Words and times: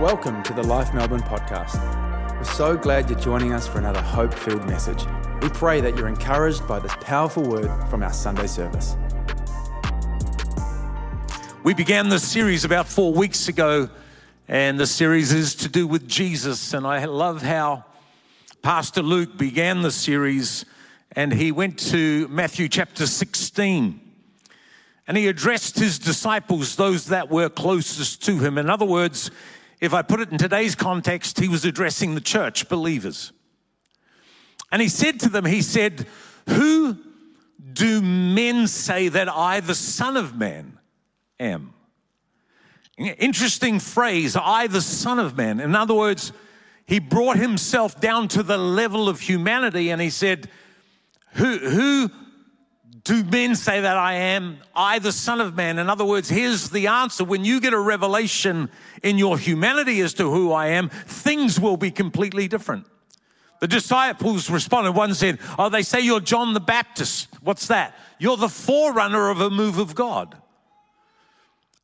Welcome 0.00 0.42
to 0.44 0.54
the 0.54 0.62
Life 0.62 0.94
Melbourne 0.94 1.20
podcast. 1.20 1.78
We're 2.34 2.44
so 2.44 2.74
glad 2.74 3.10
you're 3.10 3.18
joining 3.18 3.52
us 3.52 3.68
for 3.68 3.76
another 3.76 4.00
hope 4.00 4.32
filled 4.32 4.66
message. 4.66 5.04
We 5.42 5.50
pray 5.50 5.82
that 5.82 5.94
you're 5.94 6.08
encouraged 6.08 6.66
by 6.66 6.78
this 6.78 6.94
powerful 7.02 7.42
word 7.42 7.70
from 7.90 8.02
our 8.02 8.12
Sunday 8.14 8.46
service. 8.46 8.96
We 11.64 11.74
began 11.74 12.08
this 12.08 12.26
series 12.26 12.64
about 12.64 12.88
four 12.88 13.12
weeks 13.12 13.48
ago, 13.48 13.90
and 14.48 14.80
the 14.80 14.86
series 14.86 15.32
is 15.32 15.54
to 15.56 15.68
do 15.68 15.86
with 15.86 16.08
Jesus. 16.08 16.72
And 16.72 16.86
I 16.86 17.04
love 17.04 17.42
how 17.42 17.84
Pastor 18.62 19.02
Luke 19.02 19.36
began 19.36 19.82
the 19.82 19.92
series, 19.92 20.64
and 21.12 21.30
he 21.30 21.52
went 21.52 21.78
to 21.90 22.26
Matthew 22.28 22.70
chapter 22.70 23.06
16. 23.06 24.00
And 25.06 25.16
he 25.18 25.28
addressed 25.28 25.78
his 25.78 25.98
disciples, 25.98 26.76
those 26.76 27.08
that 27.08 27.28
were 27.28 27.50
closest 27.50 28.24
to 28.24 28.38
him. 28.38 28.56
In 28.56 28.70
other 28.70 28.86
words, 28.86 29.30
if 29.80 29.94
I 29.94 30.02
put 30.02 30.20
it 30.20 30.30
in 30.30 30.38
today's 30.38 30.74
context, 30.74 31.38
he 31.38 31.48
was 31.48 31.64
addressing 31.64 32.14
the 32.14 32.20
church 32.20 32.68
believers. 32.68 33.32
And 34.70 34.82
he 34.82 34.88
said 34.88 35.18
to 35.20 35.28
them, 35.28 35.44
He 35.44 35.62
said, 35.62 36.06
Who 36.48 36.98
do 37.72 38.02
men 38.02 38.66
say 38.66 39.08
that 39.08 39.28
I, 39.28 39.60
the 39.60 39.74
Son 39.74 40.16
of 40.16 40.36
Man, 40.36 40.78
am? 41.38 41.74
Interesting 42.98 43.80
phrase, 43.80 44.36
I, 44.36 44.66
the 44.66 44.82
Son 44.82 45.18
of 45.18 45.36
Man. 45.36 45.60
In 45.60 45.74
other 45.74 45.94
words, 45.94 46.32
he 46.84 46.98
brought 46.98 47.38
himself 47.38 48.00
down 48.00 48.28
to 48.28 48.42
the 48.42 48.58
level 48.58 49.08
of 49.08 49.20
humanity 49.20 49.90
and 49.90 50.00
he 50.02 50.10
said, 50.10 50.50
Who, 51.34 51.58
who 51.58 52.10
do 53.04 53.24
men 53.24 53.54
say 53.56 53.80
that 53.80 53.96
I 53.96 54.14
am? 54.14 54.58
I, 54.74 54.98
the 54.98 55.12
Son 55.12 55.40
of 55.40 55.56
Man. 55.56 55.78
In 55.78 55.88
other 55.88 56.04
words, 56.04 56.28
here's 56.28 56.70
the 56.70 56.88
answer. 56.88 57.24
When 57.24 57.44
you 57.44 57.60
get 57.60 57.72
a 57.72 57.78
revelation 57.78 58.70
in 59.02 59.16
your 59.16 59.38
humanity 59.38 60.00
as 60.00 60.12
to 60.14 60.30
who 60.30 60.52
I 60.52 60.68
am, 60.68 60.88
things 60.88 61.58
will 61.58 61.76
be 61.76 61.90
completely 61.90 62.48
different. 62.48 62.86
The 63.60 63.68
disciples 63.68 64.50
responded. 64.50 64.92
One 64.92 65.14
said, 65.14 65.38
Oh, 65.58 65.68
they 65.68 65.82
say 65.82 66.00
you're 66.00 66.20
John 66.20 66.54
the 66.54 66.60
Baptist. 66.60 67.28
What's 67.42 67.68
that? 67.68 67.96
You're 68.18 68.36
the 68.36 68.48
forerunner 68.48 69.30
of 69.30 69.40
a 69.40 69.50
move 69.50 69.78
of 69.78 69.94
God. 69.94 70.36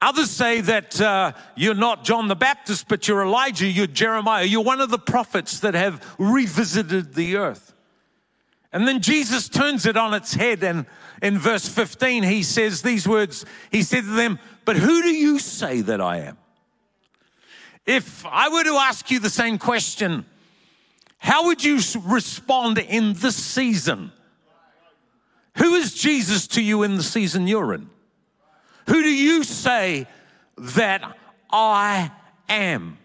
Others 0.02 0.30
say 0.30 0.60
that 0.60 1.00
uh, 1.00 1.32
you're 1.54 1.74
not 1.74 2.04
John 2.04 2.28
the 2.28 2.36
Baptist, 2.36 2.86
but 2.88 3.08
you're 3.08 3.22
Elijah, 3.22 3.66
you're 3.66 3.86
Jeremiah, 3.86 4.44
you're 4.44 4.62
one 4.62 4.80
of 4.80 4.90
the 4.90 4.98
prophets 4.98 5.60
that 5.60 5.74
have 5.74 6.14
revisited 6.18 7.14
the 7.14 7.36
earth. 7.36 7.72
And 8.72 8.86
then 8.86 9.00
Jesus 9.00 9.48
turns 9.48 9.86
it 9.86 9.96
on 9.96 10.12
its 10.12 10.34
head, 10.34 10.62
and 10.62 10.84
in 11.22 11.38
verse 11.38 11.68
15, 11.68 12.22
he 12.22 12.42
says 12.42 12.82
these 12.82 13.08
words 13.08 13.44
He 13.70 13.82
said 13.82 14.04
to 14.04 14.10
them, 14.10 14.38
But 14.64 14.76
who 14.76 15.02
do 15.02 15.10
you 15.10 15.38
say 15.38 15.80
that 15.82 16.00
I 16.00 16.18
am? 16.18 16.36
If 17.86 18.26
I 18.26 18.48
were 18.48 18.64
to 18.64 18.74
ask 18.74 19.10
you 19.10 19.20
the 19.20 19.30
same 19.30 19.58
question, 19.58 20.26
how 21.18 21.46
would 21.46 21.64
you 21.64 21.78
respond 22.04 22.78
in 22.78 23.14
this 23.14 23.36
season? 23.36 24.12
Who 25.58 25.74
is 25.74 25.94
Jesus 25.94 26.46
to 26.48 26.62
you 26.62 26.82
in 26.82 26.96
the 26.96 27.02
season 27.02 27.46
you're 27.46 27.72
in? 27.72 27.88
Who 28.88 29.02
do 29.02 29.08
you 29.08 29.42
say 29.42 30.06
that 30.58 31.16
I 31.50 32.10
am? 32.48 32.98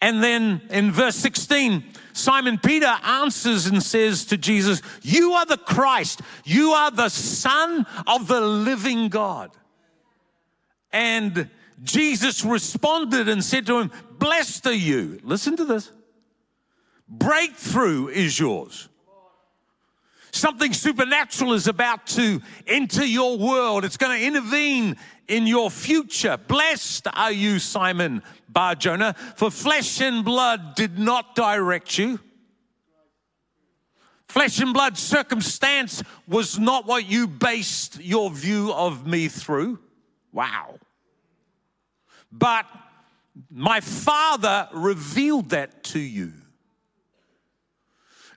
And 0.00 0.22
then 0.22 0.62
in 0.70 0.92
verse 0.92 1.16
16, 1.16 1.84
Simon 2.12 2.58
Peter 2.58 2.94
answers 3.04 3.66
and 3.66 3.82
says 3.82 4.24
to 4.26 4.36
Jesus, 4.36 4.82
You 5.02 5.32
are 5.32 5.46
the 5.46 5.56
Christ, 5.56 6.20
you 6.44 6.70
are 6.70 6.90
the 6.90 7.08
Son 7.08 7.86
of 8.06 8.28
the 8.28 8.40
living 8.40 9.08
God. 9.08 9.50
And 10.92 11.48
Jesus 11.82 12.44
responded 12.44 13.28
and 13.28 13.42
said 13.42 13.66
to 13.66 13.78
him, 13.78 13.90
Blessed 14.18 14.66
are 14.66 14.74
you. 14.74 15.18
Listen 15.22 15.56
to 15.56 15.64
this. 15.64 15.90
Breakthrough 17.08 18.08
is 18.08 18.38
yours. 18.38 18.88
Something 20.34 20.72
supernatural 20.72 21.52
is 21.52 21.68
about 21.68 22.06
to 22.08 22.40
enter 22.66 23.04
your 23.04 23.36
world. 23.36 23.84
It's 23.84 23.98
going 23.98 24.18
to 24.18 24.26
intervene 24.26 24.96
in 25.28 25.46
your 25.46 25.70
future. 25.70 26.36
Blessed 26.36 27.08
are 27.14 27.32
you, 27.32 27.58
Simon 27.58 28.22
Bar 28.48 28.74
Jonah, 28.74 29.14
for 29.36 29.50
flesh 29.50 30.00
and 30.00 30.24
blood 30.24 30.74
did 30.74 30.98
not 30.98 31.34
direct 31.34 31.98
you. 31.98 32.20
Flesh 34.28 34.60
and 34.60 34.72
blood 34.72 34.96
circumstance 34.96 36.02
was 36.26 36.58
not 36.58 36.86
what 36.86 37.06
you 37.06 37.26
based 37.26 38.00
your 38.00 38.30
view 38.30 38.72
of 38.72 39.06
me 39.06 39.28
through. 39.28 39.78
Wow. 40.32 40.78
But 42.30 42.66
my 43.50 43.80
Father 43.80 44.68
revealed 44.72 45.50
that 45.50 45.84
to 45.84 45.98
you. 45.98 46.32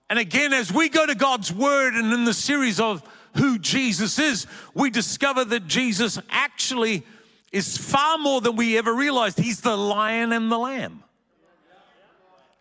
And 0.09 0.19
again, 0.19 0.53
as 0.53 0.71
we 0.71 0.89
go 0.89 1.05
to 1.05 1.15
God's 1.15 1.51
Word 1.51 1.95
and 1.95 2.13
in 2.13 2.25
the 2.25 2.33
series 2.33 2.79
of 2.79 3.01
who 3.35 3.59
Jesus 3.59 4.19
is, 4.19 4.47
we 4.73 4.89
discover 4.89 5.45
that 5.45 5.67
Jesus 5.67 6.19
actually 6.29 7.03
is 7.51 7.77
far 7.77 8.17
more 8.17 8.41
than 8.41 8.55
we 8.55 8.77
ever 8.77 8.93
realized. 8.93 9.39
He's 9.39 9.61
the 9.61 9.77
lion 9.77 10.31
and 10.31 10.51
the 10.51 10.57
lamb. 10.57 11.03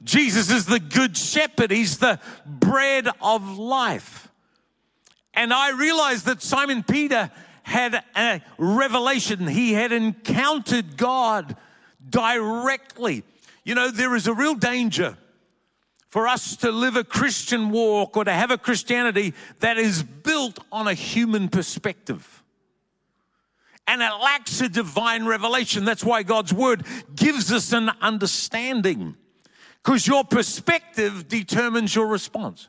Jesus 0.03 0.51
is 0.51 0.67
the 0.67 0.81
good 0.81 1.17
shepherd, 1.17 1.71
he's 1.71 1.99
the 1.99 2.21
bread 2.45 3.09
of 3.23 3.59
life. 3.59 4.29
And 5.33 5.53
I 5.53 5.71
realized 5.71 6.27
that 6.27 6.43
Simon 6.43 6.83
Peter 6.83 7.31
had 7.63 8.05
a 8.15 8.43
revelation, 8.59 9.47
he 9.47 9.73
had 9.73 9.93
encountered 9.93 10.97
God 10.97 11.57
directly. 12.09 13.25
You 13.65 13.75
know, 13.75 13.91
there 13.91 14.15
is 14.15 14.27
a 14.27 14.35
real 14.35 14.55
danger 14.55 15.17
for 16.15 16.29
us 16.29 16.55
to 16.55 16.71
live 16.71 16.95
a 16.95 17.03
Christian 17.03 17.71
walk 17.71 18.17
or 18.17 18.25
to 18.25 18.31
have 18.31 18.53
a 18.53 18.57
Christianity 18.57 19.35
that 19.59 19.79
is 19.79 20.05
built 20.05 20.61
on 20.71 20.87
a 20.87 20.95
human 20.95 21.49
perspective. 21.49 22.45
And 23.89 24.01
it 24.01 24.13
lacks 24.23 24.61
a 24.61 24.69
divine 24.69 25.27
revelation. 25.27 25.85
That's 25.85 26.05
why 26.05 26.23
God's 26.23 26.55
word 26.55 26.87
gives 27.17 27.51
us 27.51 27.73
an 27.73 27.91
understanding, 28.01 29.17
because 29.83 30.07
your 30.07 30.23
perspective 30.23 31.27
determines 31.27 31.97
your 31.97 32.07
response. 32.07 32.69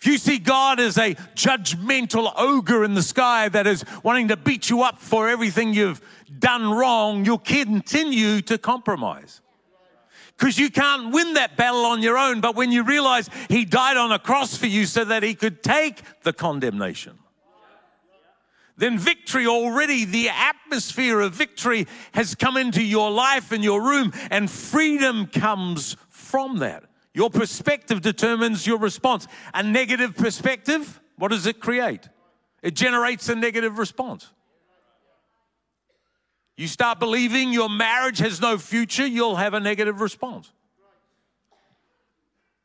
If 0.00 0.08
you 0.08 0.18
see 0.18 0.38
God 0.38 0.80
as 0.80 0.98
a 0.98 1.14
judgmental 1.36 2.32
ogre 2.36 2.82
in 2.82 2.94
the 2.94 3.04
sky 3.04 3.48
that 3.50 3.68
is 3.68 3.84
wanting 4.02 4.26
to 4.28 4.36
beat 4.36 4.68
you 4.68 4.82
up 4.82 4.98
for 4.98 5.28
everything 5.28 5.74
you've 5.74 6.00
done 6.40 6.72
wrong, 6.72 7.24
you'll 7.24 7.38
continue 7.38 8.40
to 8.42 8.58
compromise 8.58 9.42
because 10.36 10.58
you 10.58 10.70
can't 10.70 11.12
win 11.12 11.34
that 11.34 11.56
battle 11.56 11.86
on 11.86 12.02
your 12.02 12.18
own. 12.18 12.40
But 12.40 12.56
when 12.56 12.72
you 12.72 12.82
realize 12.82 13.30
He 13.48 13.64
died 13.64 13.96
on 13.96 14.12
a 14.12 14.18
cross 14.18 14.56
for 14.56 14.66
you 14.66 14.86
so 14.86 15.04
that 15.04 15.22
He 15.22 15.34
could 15.34 15.62
take 15.62 16.02
the 16.22 16.32
condemnation, 16.32 17.18
then 18.76 18.98
victory 18.98 19.46
already, 19.46 20.04
the 20.04 20.28
atmosphere 20.28 21.20
of 21.20 21.32
victory 21.32 21.86
has 22.12 22.34
come 22.34 22.56
into 22.56 22.82
your 22.82 23.10
life 23.10 23.50
and 23.50 23.64
your 23.64 23.82
room, 23.82 24.12
and 24.30 24.50
freedom 24.50 25.26
comes 25.26 25.96
from 26.10 26.58
that. 26.58 26.84
Your 27.14 27.30
perspective 27.30 28.02
determines 28.02 28.66
your 28.66 28.78
response. 28.78 29.26
A 29.54 29.62
negative 29.62 30.14
perspective, 30.14 31.00
what 31.16 31.28
does 31.28 31.46
it 31.46 31.60
create? 31.60 32.10
It 32.62 32.74
generates 32.74 33.30
a 33.30 33.34
negative 33.34 33.78
response. 33.78 34.30
You 36.56 36.68
start 36.68 36.98
believing 36.98 37.52
your 37.52 37.68
marriage 37.68 38.18
has 38.18 38.40
no 38.40 38.56
future, 38.56 39.06
you'll 39.06 39.36
have 39.36 39.54
a 39.54 39.60
negative 39.60 40.00
response. 40.00 40.50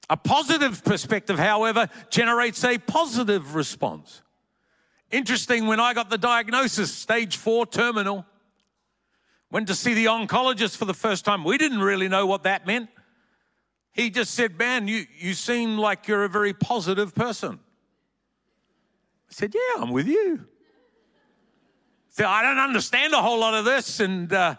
A 0.10 0.18
positive 0.18 0.84
perspective, 0.84 1.40
however, 1.40 1.88
generates 2.10 2.64
a 2.64 2.78
positive 2.78 3.56
response. 3.56 4.22
Interesting, 5.10 5.68
when 5.68 5.80
I 5.80 5.94
got 5.94 6.10
the 6.10 6.18
diagnosis, 6.18 6.94
stage 6.94 7.38
four 7.38 7.66
terminal, 7.66 8.26
went 9.52 9.68
to 9.68 9.76
see 9.76 9.94
the 9.94 10.06
oncologist 10.06 10.78
for 10.78 10.86
the 10.86 10.94
first 10.94 11.26
time. 11.26 11.44
We 11.44 11.58
didn't 11.58 11.80
really 11.80 12.08
know 12.08 12.26
what 12.26 12.44
that 12.44 12.66
meant. 12.66 12.90
He 13.92 14.10
just 14.10 14.34
said, 14.34 14.58
Man, 14.58 14.88
you, 14.88 15.06
you 15.18 15.34
seem 15.34 15.78
like 15.78 16.08
you're 16.08 16.24
a 16.24 16.30
very 16.30 16.54
positive 16.54 17.14
person. 17.14 17.60
I 19.30 19.34
said, 19.34 19.54
Yeah, 19.54 19.82
I'm 19.82 19.92
with 19.92 20.08
you. 20.08 20.48
I 22.20 22.42
don't 22.42 22.58
understand 22.58 23.14
a 23.14 23.22
whole 23.22 23.40
lot 23.40 23.54
of 23.54 23.66
this. 23.66 24.00
And, 24.00 24.32
uh, 24.32 24.56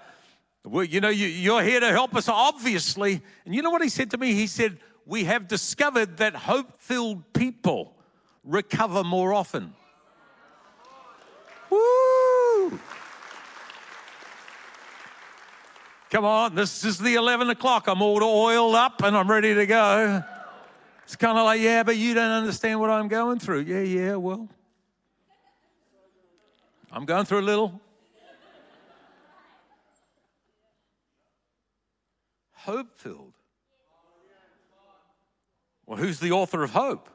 well, 0.64 0.84
you 0.84 1.00
know, 1.00 1.08
you, 1.10 1.52
are 1.54 1.62
here 1.62 1.80
to 1.80 1.90
help 1.90 2.16
us, 2.16 2.28
obviously. 2.28 3.20
And 3.44 3.54
you 3.54 3.62
know 3.62 3.70
what 3.70 3.82
he 3.82 3.88
said 3.88 4.10
to 4.12 4.18
me? 4.18 4.32
He 4.32 4.46
said, 4.46 4.78
We 5.06 5.24
have 5.24 5.48
discovered 5.48 6.16
that 6.18 6.34
hope 6.34 6.78
filled 6.78 7.32
people 7.32 7.94
recover 8.44 9.04
more 9.04 9.32
often. 9.32 9.74
Woo! 11.70 12.78
Come 16.10 16.26
on, 16.26 16.54
this 16.54 16.84
is 16.84 16.98
the 16.98 17.14
11 17.14 17.48
o'clock. 17.48 17.86
I'm 17.86 18.02
all 18.02 18.22
oiled 18.22 18.74
up 18.74 19.02
and 19.02 19.16
I'm 19.16 19.30
ready 19.30 19.54
to 19.54 19.64
go. 19.64 20.22
It's 21.04 21.16
kind 21.16 21.38
of 21.38 21.44
like, 21.44 21.60
yeah, 21.60 21.82
but 21.82 21.96
you 21.96 22.12
don't 22.12 22.30
understand 22.30 22.80
what 22.80 22.90
I'm 22.90 23.08
going 23.08 23.38
through. 23.38 23.60
Yeah, 23.60 23.80
yeah, 23.80 24.16
well, 24.16 24.46
I'm 26.92 27.06
going 27.06 27.24
through 27.24 27.40
a 27.40 27.42
little. 27.42 27.80
hope 32.52 32.96
filled. 32.96 33.32
Well, 35.84 35.98
who's 35.98 36.20
the 36.20 36.30
author 36.30 36.62
of 36.62 36.70
hope? 36.70 37.08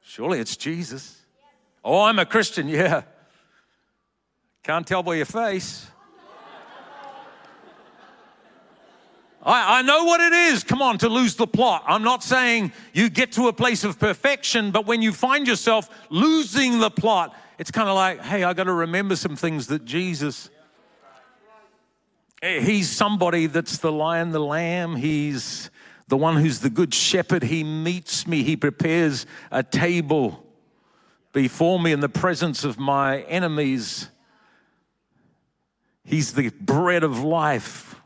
Surely 0.00 0.38
it's 0.38 0.56
Jesus. 0.56 1.20
Oh, 1.84 2.02
I'm 2.02 2.18
a 2.18 2.24
Christian, 2.24 2.68
yeah. 2.68 3.02
Can't 4.62 4.86
tell 4.86 5.02
by 5.02 5.16
your 5.16 5.26
face. 5.26 5.86
I, 9.42 9.78
I, 9.78 9.82
know 9.82 10.04
what 10.04 10.20
it 10.20 10.32
is, 10.32 10.64
come 10.64 10.82
on, 10.82 10.98
to 10.98 11.08
lose 11.08 11.36
the 11.36 11.46
plot. 11.46 11.84
I'm 11.86 12.02
not 12.02 12.24
saying 12.24 12.72
you 12.92 13.08
get 13.08 13.32
to 13.32 13.48
a 13.48 13.52
place 13.52 13.84
of 13.84 13.98
perfection, 13.98 14.70
but 14.70 14.86
when 14.86 15.00
you 15.00 15.12
find 15.12 15.46
yourself 15.46 15.88
losing 16.10 16.80
the 16.80 16.90
plot, 16.90 17.34
it's 17.58 17.72
kind 17.72 17.88
of 17.88 17.96
like, 17.96 18.20
hey, 18.22 18.44
I 18.44 18.52
got 18.54 18.64
to 18.64 18.72
remember 18.72 19.16
some 19.16 19.34
things 19.34 19.66
that 19.66 19.84
Jesus. 19.84 20.48
Eh, 22.40 22.60
he's 22.60 22.88
somebody 22.88 23.46
that's 23.46 23.78
the 23.78 23.90
lion, 23.90 24.30
the 24.30 24.38
lamb. 24.38 24.94
He's 24.94 25.70
the 26.06 26.16
one 26.16 26.36
who's 26.36 26.60
the 26.60 26.70
good 26.70 26.94
shepherd. 26.94 27.42
He 27.42 27.64
meets 27.64 28.26
me, 28.26 28.44
he 28.44 28.56
prepares 28.56 29.26
a 29.50 29.62
table 29.62 30.46
before 31.32 31.80
me 31.80 31.92
in 31.92 32.00
the 32.00 32.08
presence 32.08 32.64
of 32.64 32.78
my 32.78 33.22
enemies. 33.22 34.08
He's 36.04 36.32
the 36.32 36.50
bread 36.60 37.02
of 37.02 37.22
life. 37.22 37.96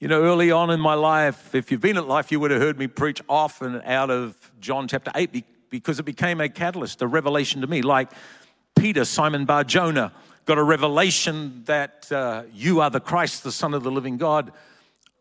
You 0.00 0.08
know, 0.08 0.20
early 0.20 0.50
on 0.50 0.70
in 0.70 0.80
my 0.80 0.94
life, 0.94 1.54
if 1.54 1.70
you've 1.70 1.80
been 1.80 1.96
at 1.96 2.08
life, 2.08 2.32
you 2.32 2.40
would 2.40 2.50
have 2.50 2.60
heard 2.60 2.76
me 2.76 2.88
preach 2.88 3.22
often 3.28 3.80
out 3.82 4.10
of 4.10 4.36
John 4.60 4.88
chapter 4.88 5.12
8 5.14 5.30
because 5.72 5.98
it 5.98 6.04
became 6.04 6.38
a 6.40 6.50
catalyst, 6.50 7.00
a 7.00 7.06
revelation 7.06 7.62
to 7.62 7.66
me. 7.66 7.80
Like 7.80 8.12
Peter, 8.76 9.06
Simon 9.06 9.46
Bar 9.46 9.64
Jonah, 9.64 10.12
got 10.44 10.58
a 10.58 10.62
revelation 10.62 11.62
that 11.64 12.12
uh, 12.12 12.42
you 12.52 12.80
are 12.82 12.90
the 12.90 13.00
Christ, 13.00 13.42
the 13.42 13.50
Son 13.50 13.72
of 13.72 13.82
the 13.82 13.90
living 13.90 14.18
God. 14.18 14.52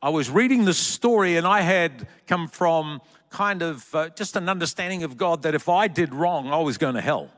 I 0.01 0.09
was 0.09 0.29
reading 0.29 0.65
the 0.65 0.73
story 0.73 1.37
and 1.37 1.47
I 1.47 1.61
had 1.61 2.05
come 2.27 2.49
from 2.49 3.01
kind 3.29 3.61
of 3.61 3.95
uh, 3.95 4.09
just 4.09 4.35
an 4.35 4.49
understanding 4.49 5.03
of 5.03 5.15
God 5.15 5.43
that 5.43 5.55
if 5.55 5.69
I 5.69 5.87
did 5.87 6.13
wrong, 6.13 6.49
I 6.49 6.59
was 6.59 6.77
going 6.77 6.95
to 6.95 7.01
hell. 7.01 7.29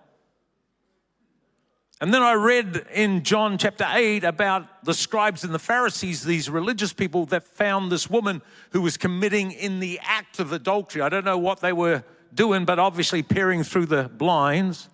And 2.01 2.12
then 2.12 2.24
I 2.24 2.33
read 2.33 2.88
in 2.95 3.24
John 3.24 3.59
chapter 3.59 3.86
8 3.88 4.24
about 4.24 4.83
the 4.83 4.95
scribes 4.95 5.44
and 5.44 5.54
the 5.54 5.59
Pharisees, 5.59 6.24
these 6.24 6.50
religious 6.50 6.94
people 6.94 7.27
that 7.27 7.44
found 7.44 7.92
this 7.92 8.09
woman 8.09 8.42
who 8.71 8.81
was 8.81 8.98
committing 8.98 9.51
in 9.51 9.80
the 9.80 10.00
act 10.01 10.39
of 10.39 10.51
adultery. 10.51 11.04
I 11.04 11.09
don't 11.09 11.24
know 11.24 11.38
what 11.38 11.59
they 11.59 11.74
were 11.74 12.04
doing, 12.33 12.65
but 12.65 12.80
obviously 12.80 13.24
peering 13.24 13.63
through 13.63 13.88
the 13.88 14.09
blinds. 14.09 14.89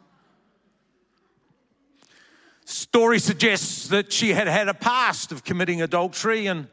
Story 2.65 3.19
suggests 3.19 3.87
that 3.87 4.11
she 4.13 4.33
had 4.33 4.47
had 4.47 4.67
a 4.67 4.73
past 4.73 5.31
of 5.31 5.43
committing 5.43 5.81
adultery, 5.81 6.45
and 6.45 6.67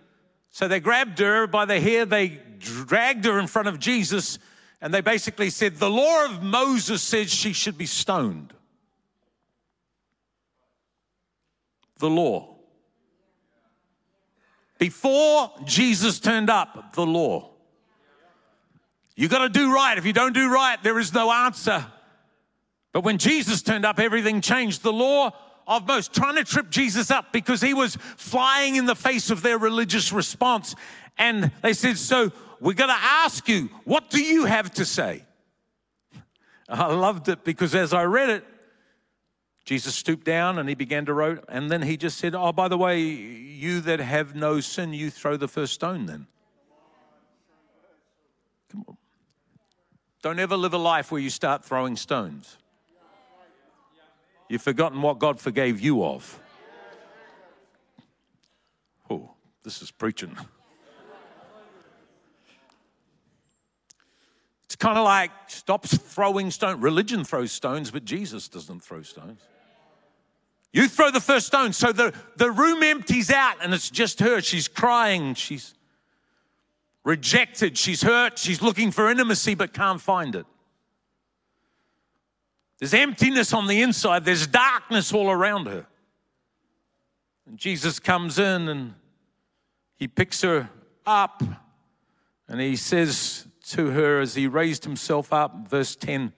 so 0.50 0.68
they 0.68 0.80
grabbed 0.80 1.18
her 1.18 1.46
by 1.46 1.64
the 1.64 1.80
hair, 1.80 2.04
they 2.04 2.40
dragged 2.58 3.24
her 3.24 3.38
in 3.38 3.46
front 3.46 3.68
of 3.68 3.78
Jesus, 3.78 4.38
and 4.80 4.92
they 4.92 5.00
basically 5.00 5.50
said, 5.50 5.76
The 5.76 5.90
law 5.90 6.26
of 6.26 6.42
Moses 6.42 7.02
says 7.02 7.32
she 7.32 7.52
should 7.52 7.78
be 7.78 7.86
stoned. 7.86 8.52
the 11.98 12.10
law. 12.10 12.56
Before 14.78 15.52
Jesus 15.64 16.20
turned 16.20 16.50
up, 16.50 16.92
the 16.94 17.06
law. 17.06 17.50
You 19.16 19.28
got 19.28 19.38
to 19.38 19.48
do 19.48 19.74
right. 19.74 19.96
If 19.96 20.04
you 20.04 20.12
don't 20.12 20.34
do 20.34 20.52
right, 20.52 20.80
there 20.82 20.98
is 20.98 21.12
no 21.12 21.32
answer. 21.32 21.86
But 22.92 23.02
when 23.02 23.18
Jesus 23.18 23.62
turned 23.62 23.86
up, 23.86 23.98
everything 23.98 24.42
changed. 24.42 24.82
The 24.82 24.92
law 24.92 25.32
of 25.66 25.86
Moses 25.86 26.08
trying 26.08 26.36
to 26.36 26.44
trip 26.44 26.70
Jesus 26.70 27.10
up 27.10 27.32
because 27.32 27.60
he 27.60 27.74
was 27.74 27.96
flying 27.96 28.76
in 28.76 28.84
the 28.84 28.94
face 28.94 29.30
of 29.30 29.42
their 29.42 29.58
religious 29.58 30.12
response. 30.12 30.74
And 31.18 31.50
they 31.62 31.72
said, 31.72 31.96
So 31.96 32.30
we're 32.60 32.74
going 32.74 32.90
to 32.90 32.96
ask 32.96 33.48
you, 33.48 33.70
what 33.84 34.10
do 34.10 34.22
you 34.22 34.44
have 34.44 34.70
to 34.74 34.84
say? 34.84 35.24
I 36.68 36.92
loved 36.94 37.28
it 37.28 37.42
because 37.42 37.74
as 37.74 37.94
I 37.94 38.04
read 38.04 38.30
it, 38.30 38.44
Jesus 39.64 39.94
stooped 39.94 40.24
down 40.24 40.58
and 40.58 40.68
he 40.68 40.76
began 40.76 41.06
to 41.06 41.12
write, 41.12 41.38
and 41.48 41.70
then 41.70 41.82
he 41.82 41.96
just 41.96 42.18
said, 42.18 42.34
Oh, 42.34 42.52
by 42.52 42.68
the 42.68 42.78
way, 42.78 43.00
you 43.00 43.80
that 43.80 43.98
have 43.98 44.36
no 44.36 44.60
sin, 44.60 44.92
you 44.92 45.10
throw 45.10 45.36
the 45.36 45.48
first 45.48 45.72
stone 45.72 46.06
then. 46.06 46.26
Come 48.70 48.84
on. 48.86 48.96
Don't 50.26 50.40
ever 50.40 50.56
live 50.56 50.74
a 50.74 50.76
life 50.76 51.12
where 51.12 51.20
you 51.20 51.30
start 51.30 51.64
throwing 51.64 51.94
stones. 51.94 52.56
You've 54.48 54.60
forgotten 54.60 55.00
what 55.00 55.20
God 55.20 55.38
forgave 55.38 55.78
you 55.78 56.04
of. 56.04 56.40
Oh, 59.08 59.30
this 59.62 59.82
is 59.82 59.92
preaching. 59.92 60.36
It's 64.64 64.74
kind 64.74 64.98
of 64.98 65.04
like 65.04 65.30
stop 65.46 65.86
throwing 65.86 66.50
stones. 66.50 66.82
Religion 66.82 67.22
throws 67.22 67.52
stones, 67.52 67.92
but 67.92 68.04
Jesus 68.04 68.48
doesn't 68.48 68.82
throw 68.82 69.02
stones. 69.02 69.38
You 70.72 70.88
throw 70.88 71.12
the 71.12 71.20
first 71.20 71.46
stone. 71.46 71.72
So 71.72 71.92
the, 71.92 72.12
the 72.34 72.50
room 72.50 72.82
empties 72.82 73.30
out 73.30 73.58
and 73.62 73.72
it's 73.72 73.90
just 73.90 74.18
her. 74.18 74.40
She's 74.40 74.66
crying. 74.66 75.34
She's 75.34 75.74
rejected. 77.06 77.78
She's 77.78 78.02
hurt. 78.02 78.36
She's 78.36 78.60
looking 78.60 78.90
for 78.90 79.08
intimacy 79.08 79.54
but 79.54 79.72
can't 79.72 80.00
find 80.00 80.34
it. 80.34 80.44
There's 82.80 82.92
emptiness 82.92 83.54
on 83.54 83.68
the 83.68 83.80
inside, 83.80 84.26
there's 84.26 84.46
darkness 84.46 85.14
all 85.14 85.30
around 85.30 85.66
her. 85.66 85.86
And 87.46 87.56
Jesus 87.56 87.98
comes 87.98 88.38
in 88.38 88.68
and 88.68 88.94
he 89.94 90.08
picks 90.08 90.42
her 90.42 90.68
up 91.06 91.42
and 92.48 92.60
he 92.60 92.76
says 92.76 93.46
to 93.68 93.92
her 93.92 94.20
as 94.20 94.34
he 94.34 94.46
raised 94.46 94.84
himself 94.84 95.32
up, 95.32 95.68
verse 95.68 95.96
10, 95.96 96.32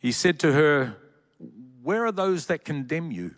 he 0.00 0.12
said 0.12 0.38
to 0.40 0.52
her, 0.52 0.96
where 1.82 2.04
are 2.04 2.12
those 2.12 2.46
that 2.46 2.64
condemn 2.64 3.10
you? 3.10 3.34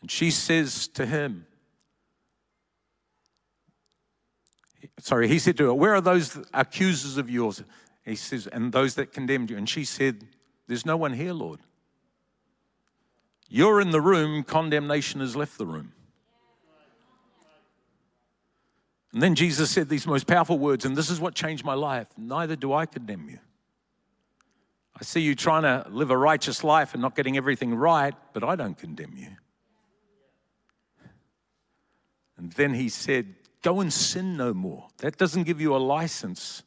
And 0.00 0.10
she 0.10 0.30
says 0.30 0.86
to 0.88 1.06
him, 1.06 1.46
Sorry, 5.00 5.28
he 5.28 5.38
said 5.38 5.56
to 5.58 5.66
her, 5.66 5.74
Where 5.74 5.94
are 5.94 6.00
those 6.00 6.38
accusers 6.52 7.16
of 7.16 7.30
yours? 7.30 7.62
He 8.04 8.16
says, 8.16 8.46
And 8.46 8.72
those 8.72 8.94
that 8.94 9.12
condemned 9.12 9.50
you. 9.50 9.56
And 9.56 9.68
she 9.68 9.84
said, 9.84 10.26
There's 10.66 10.86
no 10.86 10.96
one 10.96 11.12
here, 11.12 11.32
Lord. 11.32 11.60
You're 13.48 13.80
in 13.80 13.90
the 13.90 14.00
room, 14.00 14.42
condemnation 14.42 15.20
has 15.20 15.36
left 15.36 15.58
the 15.58 15.66
room. 15.66 15.92
And 19.12 19.22
then 19.22 19.34
Jesus 19.34 19.70
said 19.70 19.88
these 19.88 20.06
most 20.06 20.26
powerful 20.26 20.58
words, 20.58 20.84
and 20.84 20.96
this 20.96 21.08
is 21.08 21.20
what 21.20 21.34
changed 21.34 21.64
my 21.64 21.74
life 21.74 22.08
Neither 22.18 22.56
do 22.56 22.72
I 22.72 22.86
condemn 22.86 23.28
you. 23.30 23.38
I 24.98 25.04
see 25.04 25.20
you 25.20 25.34
trying 25.34 25.62
to 25.62 25.86
live 25.90 26.10
a 26.10 26.16
righteous 26.16 26.64
life 26.64 26.94
and 26.94 27.02
not 27.02 27.14
getting 27.14 27.36
everything 27.36 27.74
right, 27.74 28.14
but 28.32 28.42
I 28.42 28.56
don't 28.56 28.76
condemn 28.76 29.14
you. 29.16 29.28
And 32.38 32.52
then 32.52 32.74
he 32.74 32.88
said, 32.88 33.34
Go 33.66 33.80
and 33.80 33.92
sin 33.92 34.36
no 34.36 34.54
more. 34.54 34.86
That 34.98 35.18
doesn't 35.18 35.42
give 35.42 35.60
you 35.60 35.74
a 35.74 35.78
license 35.78 36.62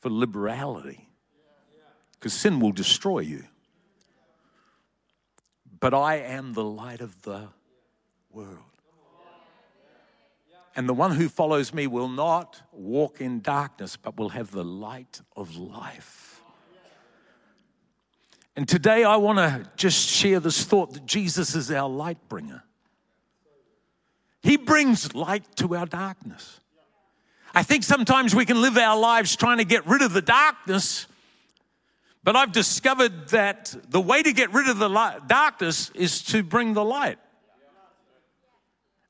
for 0.00 0.10
liberality 0.10 1.08
because 2.12 2.34
sin 2.34 2.60
will 2.60 2.72
destroy 2.72 3.20
you. 3.20 3.44
But 5.80 5.94
I 5.94 6.16
am 6.16 6.52
the 6.52 6.62
light 6.62 7.00
of 7.00 7.22
the 7.22 7.48
world. 8.30 8.58
And 10.76 10.86
the 10.86 10.92
one 10.92 11.12
who 11.12 11.30
follows 11.30 11.72
me 11.72 11.86
will 11.86 12.10
not 12.10 12.60
walk 12.70 13.22
in 13.22 13.40
darkness, 13.40 13.96
but 13.96 14.18
will 14.18 14.28
have 14.28 14.50
the 14.50 14.62
light 14.62 15.22
of 15.34 15.56
life. 15.56 16.42
And 18.56 18.68
today 18.68 19.04
I 19.04 19.16
want 19.16 19.38
to 19.38 19.70
just 19.76 20.06
share 20.06 20.38
this 20.38 20.62
thought 20.64 20.92
that 20.92 21.06
Jesus 21.06 21.54
is 21.54 21.70
our 21.70 21.88
light 21.88 22.18
bringer. 22.28 22.62
He 24.42 24.56
brings 24.56 25.14
light 25.14 25.44
to 25.56 25.76
our 25.76 25.86
darkness. 25.86 26.60
I 27.54 27.62
think 27.62 27.84
sometimes 27.84 28.34
we 28.34 28.44
can 28.44 28.60
live 28.60 28.76
our 28.76 28.98
lives 28.98 29.36
trying 29.36 29.58
to 29.58 29.64
get 29.64 29.86
rid 29.86 30.02
of 30.02 30.12
the 30.12 30.22
darkness, 30.22 31.06
but 32.24 32.34
I've 32.34 32.52
discovered 32.52 33.28
that 33.28 33.74
the 33.90 34.00
way 34.00 34.22
to 34.22 34.32
get 34.32 34.52
rid 34.52 34.68
of 34.68 34.78
the 34.78 34.88
darkness 35.26 35.90
is 35.94 36.22
to 36.24 36.42
bring 36.42 36.74
the 36.74 36.84
light. 36.84 37.18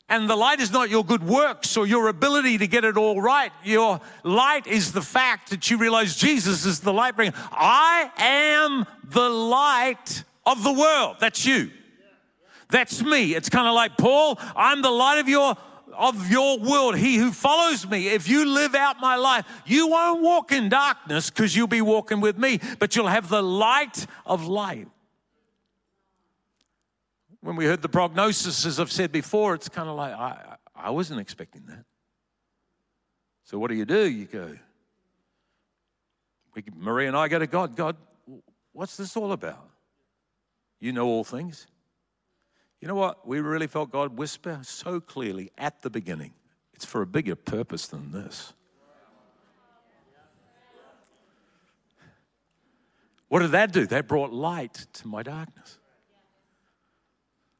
And 0.09 0.29
the 0.29 0.37
light 0.37 0.61
is 0.61 0.71
not 0.71 0.91
your 0.91 1.05
good 1.05 1.23
works 1.23 1.77
or 1.77 1.87
your 1.87 2.09
ability 2.09 2.59
to 2.59 2.67
get 2.67 2.85
it 2.85 2.99
all 2.99 3.23
right. 3.23 3.51
Your 3.65 4.01
light 4.25 4.67
is 4.67 4.93
the 4.93 5.01
fact 5.01 5.51
that 5.51 5.71
you 5.71 5.79
realize 5.79 6.17
Jesus 6.17 6.67
is 6.67 6.81
the 6.81 6.93
light 6.93 7.17
bringer. 7.17 7.33
I 7.51 8.11
am 8.19 8.87
the 9.05 9.31
light 9.31 10.25
of 10.45 10.63
the 10.65 10.73
world. 10.73 11.17
That's 11.21 11.47
you. 11.47 11.71
That's 12.73 13.03
me. 13.03 13.35
It's 13.35 13.49
kind 13.49 13.69
of 13.69 13.75
like 13.75 13.97
Paul, 13.97 14.39
I'm 14.57 14.83
the 14.83 14.91
light 14.91 15.19
of 15.19 15.29
your 15.29 15.57
of 15.95 16.31
your 16.31 16.59
world. 16.59 16.97
He 16.97 17.17
who 17.17 17.33
follows 17.33 17.87
me, 17.87 18.09
if 18.09 18.27
you 18.27 18.47
live 18.47 18.75
out 18.75 18.99
my 18.99 19.17
life, 19.17 19.47
you 19.67 19.89
won't 19.89 20.23
walk 20.23 20.51
in 20.51 20.71
darkness 20.71 21.29
because 21.29 21.55
you'll 21.55 21.67
be 21.67 21.83
walking 21.83 22.23
with 22.23 22.39
me, 22.39 22.61
but 22.79 22.97
you'll 22.97 23.09
have 23.09 23.29
the 23.29 23.43
light 23.43 24.07
of 24.25 24.47
light. 24.47 24.89
When 27.43 27.57
we 27.57 27.67
heard 27.67 27.83
the 27.83 27.91
prognosis, 27.91 28.65
as 28.65 28.81
I've 28.81 28.91
said 28.91 29.13
before, 29.13 29.55
it's 29.55 29.69
kind 29.69 29.89
of 29.89 29.97
like 29.97 30.15
I, 30.15 30.57
I 30.75 30.91
wasn't 30.91 31.21
expecting 31.21 31.67
that. 31.67 31.85
So 33.45 33.59
what 33.59 33.69
do 33.69 33.77
you 33.77 33.85
do? 33.85 34.09
You 34.09 34.25
go, 34.25 34.57
we, 36.55 36.65
Marie 36.75 37.07
and 37.07 37.17
I 37.17 37.29
go 37.29 37.39
to 37.39 37.47
God, 37.47 37.77
God, 37.77 37.97
what's 38.73 38.97
this 38.97 39.15
all 39.15 39.33
about? 39.33 39.69
You 40.81 40.93
know 40.93 41.07
all 41.07 41.25
things. 41.25 41.67
You 42.83 42.89
know 42.89 42.97
what? 42.97 43.27
We 43.27 43.41
really 43.41 43.69
felt 43.69 43.93
God 43.93 44.19
whisper 44.19 44.59
so 44.63 44.99
clearly 44.99 45.53
at 45.57 45.83
the 45.83 45.89
beginning. 45.89 46.33
It's 46.75 46.85
for 46.85 47.01
a 47.01 47.07
bigger 47.07 47.37
purpose 47.37 47.87
than 47.87 48.11
this. 48.11 48.53
What 53.29 53.39
did 53.39 53.53
that 53.53 53.73
do? 53.73 53.87
That 53.87 54.09
brought 54.09 54.33
light 54.33 54.85
to 54.95 55.07
my 55.07 55.23
darkness. 55.23 55.79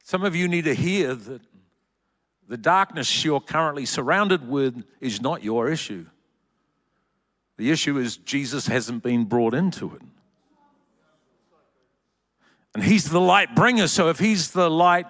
Some 0.03 0.25
of 0.25 0.35
you 0.35 0.49
need 0.49 0.65
to 0.65 0.75
hear 0.75 1.15
that 1.15 1.41
the 2.49 2.57
darkness 2.57 3.23
you're 3.23 3.39
currently 3.39 3.85
surrounded 3.85 4.49
with 4.49 4.83
is 4.99 5.21
not 5.21 5.41
your 5.41 5.69
issue. 5.69 6.05
The 7.55 7.71
issue 7.71 7.97
is 7.97 8.17
Jesus 8.17 8.67
hasn't 8.67 9.03
been 9.03 9.23
brought 9.23 9.53
into 9.53 9.95
it. 9.95 10.01
And 12.73 12.83
He's 12.83 13.09
the 13.09 13.21
light 13.21 13.55
bringer. 13.55 13.87
So 13.87 14.09
if 14.09 14.19
He's 14.19 14.51
the 14.51 14.69
light 14.69 15.05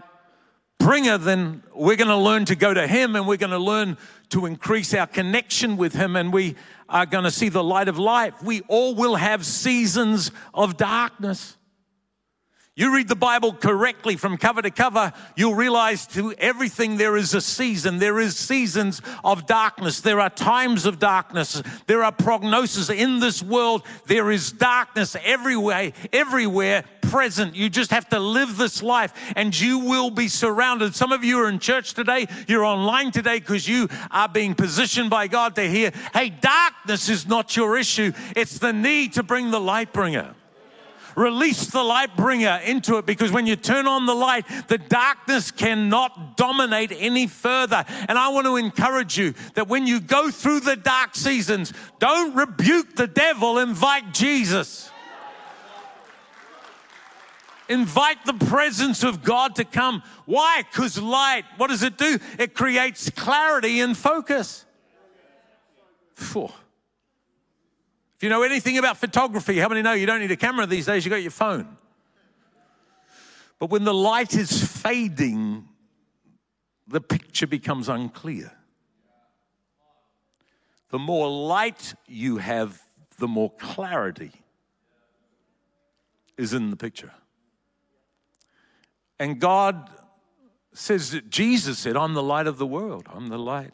bringer, 0.79 1.17
then 1.17 1.63
we're 1.73 1.95
going 1.95 2.09
to 2.09 2.17
learn 2.17 2.45
to 2.45 2.55
go 2.55 2.73
to 2.73 2.87
Him 2.87 3.15
and 3.15 3.27
we're 3.27 3.37
going 3.37 3.51
to 3.51 3.57
learn 3.57 3.97
to 4.29 4.45
increase 4.45 4.93
our 4.93 5.07
connection 5.07 5.77
with 5.77 5.93
Him 5.93 6.15
and 6.15 6.33
we 6.33 6.55
are 6.89 7.05
going 7.05 7.23
to 7.23 7.31
see 7.31 7.49
the 7.49 7.63
light 7.63 7.87
of 7.87 7.97
life. 7.97 8.41
We 8.43 8.61
all 8.61 8.95
will 8.95 9.15
have 9.15 9.45
seasons 9.45 10.31
of 10.53 10.77
darkness. 10.77 11.57
You 12.75 12.91
read 12.95 13.07
the 13.07 13.15
Bible 13.15 13.53
correctly 13.53 14.15
from 14.15 14.35
cover 14.35 14.63
to 14.63 14.71
cover, 14.71 15.13
you'll 15.35 15.53
realize 15.53 16.07
to 16.07 16.33
everything 16.33 16.97
there 16.97 17.15
is 17.15 17.35
a 17.35 17.41
season. 17.41 17.99
There 17.99 18.19
is 18.19 18.35
seasons 18.35 18.99
of 19.23 19.45
darkness. 19.45 20.01
There 20.01 20.19
are 20.19 20.31
times 20.31 20.87
of 20.87 20.97
darkness. 20.97 21.61
There 21.85 22.03
are 22.03 22.11
prognoses 22.11 22.89
in 22.89 23.19
this 23.19 23.43
world. 23.43 23.83
There 24.07 24.31
is 24.31 24.51
darkness 24.51 25.15
everywhere, 25.23 25.91
everywhere 26.11 26.83
present. 27.03 27.55
You 27.55 27.69
just 27.69 27.91
have 27.91 28.09
to 28.09 28.17
live 28.17 28.57
this 28.57 28.81
life 28.81 29.13
and 29.35 29.57
you 29.57 29.77
will 29.77 30.09
be 30.09 30.27
surrounded. 30.27 30.95
Some 30.95 31.11
of 31.11 31.23
you 31.23 31.37
are 31.43 31.49
in 31.49 31.59
church 31.59 31.93
today, 31.93 32.25
you're 32.47 32.65
online 32.65 33.11
today 33.11 33.37
because 33.37 33.67
you 33.67 33.87
are 34.09 34.27
being 34.27 34.55
positioned 34.55 35.11
by 35.11 35.27
God 35.27 35.53
to 35.57 35.69
hear, 35.69 35.91
hey, 36.11 36.31
darkness 36.31 37.07
is 37.07 37.27
not 37.27 37.55
your 37.55 37.77
issue. 37.77 38.13
It's 38.35 38.57
the 38.57 38.73
need 38.73 39.13
to 39.13 39.21
bring 39.21 39.51
the 39.51 39.61
light 39.61 39.93
bringer. 39.93 40.33
Release 41.15 41.67
the 41.67 41.83
light 41.83 42.15
bringer 42.15 42.59
into 42.63 42.97
it 42.97 43.05
because 43.05 43.31
when 43.31 43.45
you 43.45 43.55
turn 43.55 43.87
on 43.87 44.05
the 44.05 44.15
light, 44.15 44.45
the 44.67 44.77
darkness 44.77 45.51
cannot 45.51 46.37
dominate 46.37 46.91
any 46.91 47.27
further. 47.27 47.85
And 48.07 48.17
I 48.17 48.29
want 48.29 48.47
to 48.47 48.57
encourage 48.57 49.17
you 49.17 49.33
that 49.53 49.67
when 49.67 49.85
you 49.85 49.99
go 49.99 50.31
through 50.31 50.61
the 50.61 50.75
dark 50.75 51.15
seasons, 51.15 51.73
don't 51.99 52.35
rebuke 52.35 52.95
the 52.95 53.07
devil, 53.07 53.59
invite 53.59 54.13
Jesus. 54.13 54.89
Invite 57.69 58.25
the 58.25 58.33
presence 58.33 59.03
of 59.03 59.23
God 59.23 59.55
to 59.55 59.63
come. 59.63 60.03
Why? 60.25 60.63
Because 60.69 61.01
light, 61.01 61.45
what 61.57 61.69
does 61.69 61.83
it 61.83 61.97
do? 61.97 62.19
It 62.37 62.53
creates 62.53 63.09
clarity 63.09 63.79
and 63.79 63.97
focus. 63.97 64.65
Phew 66.15 66.51
you 68.23 68.29
know 68.29 68.43
anything 68.43 68.77
about 68.77 68.97
photography, 68.97 69.57
how 69.59 69.67
many 69.67 69.81
know 69.81 69.93
you 69.93 70.05
don't 70.05 70.21
need 70.21 70.31
a 70.31 70.37
camera 70.37 70.65
these 70.65 70.85
days? 70.85 71.03
You 71.03 71.09
got 71.09 71.21
your 71.21 71.31
phone. 71.31 71.77
But 73.59 73.69
when 73.69 73.83
the 73.83 73.93
light 73.93 74.33
is 74.33 74.63
fading, 74.63 75.67
the 76.87 77.01
picture 77.01 77.47
becomes 77.47 77.89
unclear. 77.89 78.51
The 80.89 80.99
more 80.99 81.29
light 81.29 81.95
you 82.07 82.37
have, 82.37 82.81
the 83.17 83.27
more 83.27 83.51
clarity 83.51 84.31
is 86.37 86.53
in 86.53 86.69
the 86.69 86.75
picture. 86.75 87.11
And 89.19 89.39
God 89.39 89.89
says 90.73 91.11
that 91.11 91.29
Jesus 91.29 91.79
said, 91.79 91.95
I'm 91.95 92.13
the 92.13 92.23
light 92.23 92.47
of 92.47 92.57
the 92.57 92.67
world. 92.67 93.07
I'm 93.13 93.27
the 93.27 93.39
light. 93.39 93.73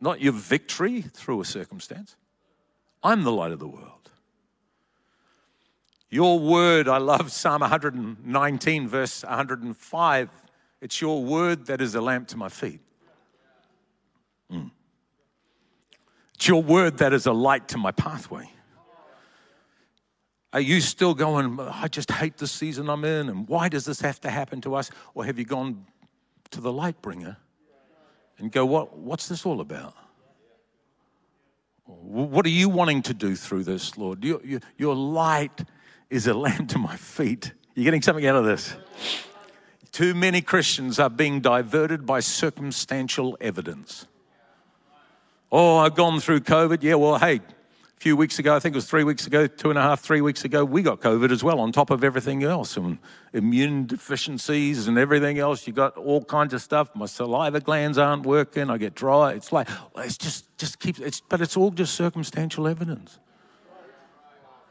Not 0.00 0.20
your 0.20 0.32
victory 0.32 1.02
through 1.02 1.40
a 1.40 1.44
circumstance. 1.44 2.16
I'm 3.02 3.24
the 3.24 3.32
light 3.32 3.52
of 3.52 3.58
the 3.58 3.68
world. 3.68 4.10
Your 6.10 6.38
word, 6.38 6.88
I 6.88 6.98
love 6.98 7.30
Psalm 7.30 7.60
119, 7.60 8.88
verse 8.88 9.22
105. 9.22 10.30
It's 10.80 11.00
your 11.00 11.22
word 11.22 11.66
that 11.66 11.80
is 11.80 11.94
a 11.94 12.00
lamp 12.00 12.28
to 12.28 12.36
my 12.36 12.48
feet. 12.48 12.80
Mm. 14.52 14.70
It's 16.34 16.48
your 16.48 16.62
word 16.62 16.98
that 16.98 17.12
is 17.12 17.26
a 17.26 17.32
light 17.32 17.68
to 17.68 17.78
my 17.78 17.92
pathway. 17.92 18.50
Are 20.52 20.60
you 20.60 20.80
still 20.80 21.14
going, 21.14 21.60
I 21.60 21.86
just 21.86 22.10
hate 22.10 22.38
the 22.38 22.48
season 22.48 22.90
I'm 22.90 23.04
in, 23.04 23.28
and 23.28 23.46
why 23.46 23.68
does 23.68 23.84
this 23.84 24.00
have 24.00 24.20
to 24.22 24.30
happen 24.30 24.60
to 24.62 24.74
us? 24.74 24.90
Or 25.14 25.24
have 25.24 25.38
you 25.38 25.44
gone 25.44 25.86
to 26.50 26.60
the 26.60 26.72
light 26.72 27.00
bringer 27.00 27.36
and 28.38 28.50
go, 28.50 28.66
what, 28.66 28.98
what's 28.98 29.28
this 29.28 29.46
all 29.46 29.60
about? 29.60 29.94
What 32.02 32.46
are 32.46 32.50
you 32.50 32.68
wanting 32.68 33.02
to 33.02 33.14
do 33.14 33.36
through 33.36 33.64
this, 33.64 33.96
Lord? 33.96 34.24
Your, 34.24 34.40
your, 34.44 34.60
your 34.76 34.94
light 34.94 35.64
is 36.08 36.26
a 36.26 36.34
lamp 36.46 36.70
to 36.70 36.78
my 36.78 36.96
feet. 36.96 37.52
You're 37.74 37.84
getting 37.84 38.02
something 38.02 38.26
out 38.26 38.36
of 38.36 38.44
this? 38.44 38.74
Too 39.92 40.14
many 40.14 40.40
Christians 40.40 40.98
are 40.98 41.10
being 41.10 41.40
diverted 41.40 42.06
by 42.06 42.20
circumstantial 42.20 43.36
evidence. 43.40 44.06
Oh, 45.50 45.78
I've 45.78 45.96
gone 45.96 46.20
through 46.20 46.40
COVID. 46.40 46.82
Yeah, 46.82 46.94
well, 46.94 47.18
hey, 47.18 47.40
few 48.00 48.16
weeks 48.16 48.38
ago, 48.38 48.56
I 48.56 48.60
think 48.60 48.74
it 48.74 48.78
was 48.78 48.86
three 48.86 49.04
weeks 49.04 49.26
ago, 49.26 49.46
two 49.46 49.68
and 49.68 49.78
a 49.78 49.82
half, 49.82 50.00
three 50.00 50.22
weeks 50.22 50.46
ago, 50.46 50.64
we 50.64 50.80
got 50.80 51.00
COVID 51.00 51.30
as 51.30 51.44
well, 51.44 51.60
on 51.60 51.70
top 51.70 51.90
of 51.90 52.02
everything 52.02 52.42
else, 52.42 52.78
and 52.78 52.96
immune 53.34 53.84
deficiencies 53.84 54.88
and 54.88 54.96
everything 54.96 55.38
else. 55.38 55.66
You 55.66 55.74
got 55.74 55.98
all 55.98 56.24
kinds 56.24 56.54
of 56.54 56.62
stuff. 56.62 56.88
My 56.94 57.04
saliva 57.04 57.60
glands 57.60 57.98
aren't 57.98 58.24
working. 58.24 58.70
I 58.70 58.78
get 58.78 58.94
dry. 58.94 59.32
It's 59.32 59.52
like 59.52 59.68
it's 59.98 60.16
just 60.16 60.46
just 60.56 60.80
keeps. 60.80 60.98
It's 60.98 61.20
but 61.20 61.42
it's 61.42 61.58
all 61.58 61.70
just 61.70 61.94
circumstantial 61.94 62.66
evidence. 62.66 63.18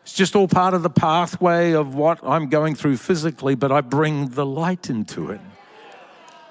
It's 0.01 0.13
just 0.13 0.35
all 0.35 0.47
part 0.47 0.73
of 0.73 0.81
the 0.81 0.89
pathway 0.89 1.73
of 1.73 1.93
what 1.93 2.19
I'm 2.23 2.49
going 2.49 2.73
through 2.73 2.97
physically, 2.97 3.53
but 3.53 3.71
I 3.71 3.81
bring 3.81 4.29
the 4.29 4.45
light 4.45 4.89
into 4.89 5.29
it. 5.29 5.41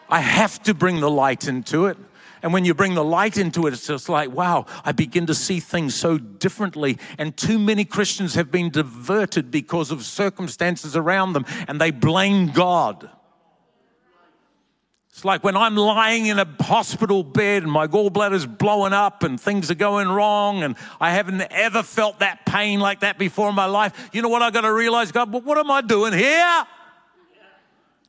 I 0.09 0.21
have 0.21 0.63
to 0.63 0.75
bring 0.75 1.01
the 1.01 1.11
light 1.11 1.49
into 1.49 1.87
it. 1.87 1.99
And 2.43 2.53
when 2.53 2.65
you 2.65 2.75
bring 2.75 2.95
the 2.95 3.05
light 3.05 3.37
into 3.37 3.67
it, 3.67 3.73
it's 3.73 3.87
just 3.87 4.09
like, 4.09 4.31
wow, 4.31 4.67
I 4.85 4.93
begin 4.93 5.27
to 5.27 5.35
see 5.35 5.61
things 5.61 5.95
so 5.95 6.19
differently. 6.19 6.99
And 7.19 7.37
too 7.37 7.59
many 7.59 7.85
Christians 7.85 8.35
have 8.35 8.51
been 8.51 8.71
diverted 8.71 9.51
because 9.51 9.91
of 9.91 10.05
circumstances 10.05 10.97
around 10.97 11.33
them 11.33 11.45
and 11.67 11.81
they 11.81 11.91
blame 11.91 12.49
God. 12.49 13.11
It's 15.19 15.25
like 15.25 15.43
when 15.43 15.57
I'm 15.57 15.75
lying 15.75 16.27
in 16.27 16.39
a 16.39 16.47
hospital 16.61 17.25
bed 17.25 17.65
and 17.65 17.73
my 17.73 17.89
gallbladder's 17.89 18.47
blowing 18.47 18.93
up 18.93 19.25
and 19.25 19.41
things 19.41 19.69
are 19.69 19.75
going 19.75 20.07
wrong 20.07 20.63
and 20.63 20.77
I 21.01 21.11
haven't 21.11 21.41
ever 21.41 21.83
felt 21.83 22.21
that 22.21 22.47
pain 22.47 22.79
like 22.79 23.01
that 23.01 23.19
before 23.19 23.49
in 23.49 23.57
my 23.57 23.65
life. 23.65 24.11
You 24.13 24.23
know 24.23 24.29
what 24.29 24.43
I 24.43 24.53
got 24.53 24.61
to 24.61 24.73
realize, 24.73 25.11
God, 25.11 25.33
what 25.33 25.59
am 25.59 25.73
I 25.73 25.81
doing 25.81 26.13
here? 26.13 26.65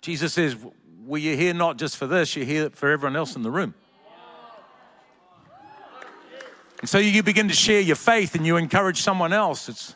Jesus 0.01 0.33
says, 0.33 0.55
Well, 1.03 1.19
you're 1.19 1.35
here 1.35 1.55
not 1.55 1.79
just 1.79 1.97
for 1.97 2.05
this, 2.05 2.35
you're 2.35 2.45
here 2.45 2.69
for 2.69 2.91
everyone 2.91 3.15
else 3.15 3.35
in 3.35 3.41
the 3.41 3.49
room. 3.49 3.73
And 6.79 6.89
so 6.89 6.97
you 6.97 7.23
begin 7.23 7.47
to 7.49 7.53
share 7.53 7.81
your 7.81 7.95
faith 7.95 8.35
and 8.35 8.45
you 8.45 8.57
encourage 8.57 9.01
someone 9.01 9.33
else. 9.33 9.67
It's, 9.67 9.95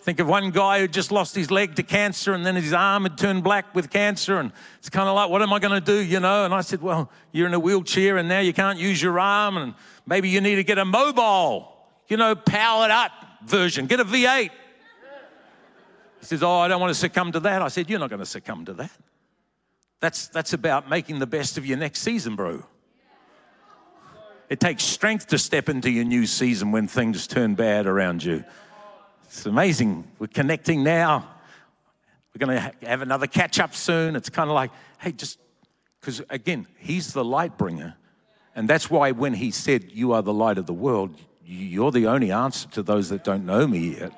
think 0.00 0.18
of 0.18 0.26
one 0.26 0.50
guy 0.50 0.80
who 0.80 0.88
just 0.88 1.12
lost 1.12 1.34
his 1.36 1.50
leg 1.50 1.76
to 1.76 1.84
cancer 1.84 2.32
and 2.32 2.44
then 2.44 2.56
his 2.56 2.72
arm 2.72 3.04
had 3.04 3.16
turned 3.16 3.44
black 3.44 3.72
with 3.74 3.88
cancer. 3.88 4.38
And 4.38 4.52
it's 4.78 4.90
kind 4.90 5.08
of 5.08 5.14
like, 5.14 5.30
what 5.30 5.42
am 5.42 5.52
I 5.52 5.60
going 5.60 5.80
to 5.80 5.80
do? 5.80 6.00
You 6.00 6.18
know? 6.18 6.44
And 6.44 6.52
I 6.52 6.60
said, 6.60 6.82
well, 6.82 7.10
you're 7.30 7.46
in 7.46 7.54
a 7.54 7.60
wheelchair 7.60 8.16
and 8.16 8.28
now 8.28 8.40
you 8.40 8.52
can't 8.52 8.78
use 8.78 9.00
your 9.00 9.18
arm. 9.20 9.56
And 9.56 9.74
maybe 10.04 10.28
you 10.28 10.40
need 10.40 10.56
to 10.56 10.64
get 10.64 10.78
a 10.78 10.84
mobile, 10.84 11.72
you 12.08 12.16
know, 12.16 12.34
powered 12.34 12.90
up 12.90 13.12
version. 13.46 13.86
Get 13.86 14.00
a 14.00 14.04
V8. 14.04 14.50
He 16.18 16.26
says, 16.26 16.42
oh, 16.42 16.58
I 16.58 16.68
don't 16.68 16.80
want 16.80 16.90
to 16.90 16.98
succumb 16.98 17.32
to 17.32 17.40
that. 17.40 17.62
I 17.62 17.68
said, 17.68 17.88
you're 17.88 17.98
not 17.98 18.10
going 18.10 18.20
to 18.20 18.26
succumb 18.26 18.64
to 18.64 18.72
that. 18.74 18.90
That's, 20.00 20.26
that's 20.28 20.52
about 20.52 20.90
making 20.90 21.20
the 21.20 21.26
best 21.28 21.58
of 21.58 21.66
your 21.66 21.78
next 21.78 22.00
season, 22.00 22.34
bro. 22.34 22.64
It 24.52 24.60
takes 24.60 24.84
strength 24.84 25.28
to 25.28 25.38
step 25.38 25.70
into 25.70 25.90
your 25.90 26.04
new 26.04 26.26
season 26.26 26.72
when 26.72 26.86
things 26.86 27.26
turn 27.26 27.54
bad 27.54 27.86
around 27.86 28.22
you. 28.22 28.44
It's 29.24 29.46
amazing. 29.46 30.06
We're 30.18 30.26
connecting 30.26 30.84
now. 30.84 31.26
We're 32.34 32.46
going 32.46 32.60
to 32.60 32.86
have 32.86 33.00
another 33.00 33.26
catch 33.26 33.58
up 33.58 33.74
soon. 33.74 34.14
It's 34.14 34.28
kind 34.28 34.50
of 34.50 34.54
like, 34.54 34.70
hey, 34.98 35.12
just 35.12 35.38
because 35.98 36.20
again, 36.28 36.66
he's 36.76 37.14
the 37.14 37.24
light 37.24 37.56
bringer. 37.56 37.94
And 38.54 38.68
that's 38.68 38.90
why 38.90 39.12
when 39.12 39.32
he 39.32 39.52
said, 39.52 39.90
You 39.90 40.12
are 40.12 40.20
the 40.20 40.34
light 40.34 40.58
of 40.58 40.66
the 40.66 40.74
world, 40.74 41.16
you're 41.42 41.90
the 41.90 42.06
only 42.08 42.30
answer 42.30 42.68
to 42.72 42.82
those 42.82 43.08
that 43.08 43.24
don't 43.24 43.46
know 43.46 43.66
me 43.66 43.96
yet. 43.98 44.12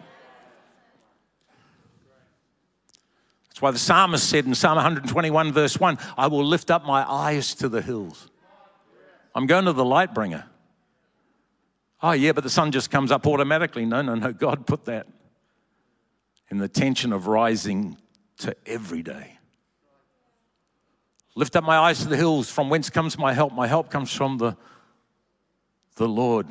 That's 3.51 3.63
why 3.63 3.71
the 3.71 3.79
psalmist 3.79 4.29
said 4.29 4.47
in 4.47 4.57
Psalm 4.57 4.75
121, 4.75 5.53
verse 5.53 5.79
1, 5.79 5.97
I 6.19 6.27
will 6.27 6.45
lift 6.45 6.73
up 6.73 6.85
my 6.85 7.09
eyes 7.09 7.55
to 7.55 7.69
the 7.69 7.81
hills. 7.81 8.31
I'm 9.35 9.47
going 9.47 9.65
to 9.65 9.73
the 9.73 9.85
light 9.85 10.15
bringer. 10.15 10.45
Oh, 12.03 12.13
yeah, 12.13 12.33
but 12.33 12.45
the 12.45 12.51
sun 12.51 12.71
just 12.71 12.91
comes 12.91 13.11
up 13.11 13.27
automatically. 13.27 13.87
No, 13.87 14.03
no, 14.03 14.15
no. 14.15 14.33
God 14.33 14.67
put 14.67 14.85
that 14.85 15.07
in 16.51 16.59
the 16.59 16.69
tension 16.69 17.13
of 17.13 17.27
rising 17.27 17.97
to 18.39 18.55
every 18.67 19.03
day. 19.03 19.39
Lift 21.35 21.57
up 21.57 21.65
my 21.65 21.77
eyes 21.77 22.01
to 22.01 22.09
the 22.09 22.17
hills, 22.17 22.49
from 22.49 22.71
whence 22.71 22.91
comes 22.91 23.19
my 23.19 23.33
help? 23.33 23.53
My 23.53 23.67
help 23.67 23.91
comes 23.91 24.13
from 24.13 24.39
the, 24.39 24.57
the 25.97 26.07
Lord. 26.07 26.47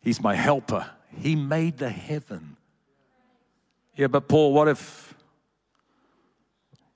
He's 0.00 0.20
my 0.20 0.34
helper. 0.34 0.90
He 1.16 1.36
made 1.36 1.78
the 1.78 1.88
heaven. 1.88 2.56
Yeah, 3.96 4.08
but 4.08 4.28
Paul, 4.28 4.52
what 4.52 4.68
if 4.68 5.14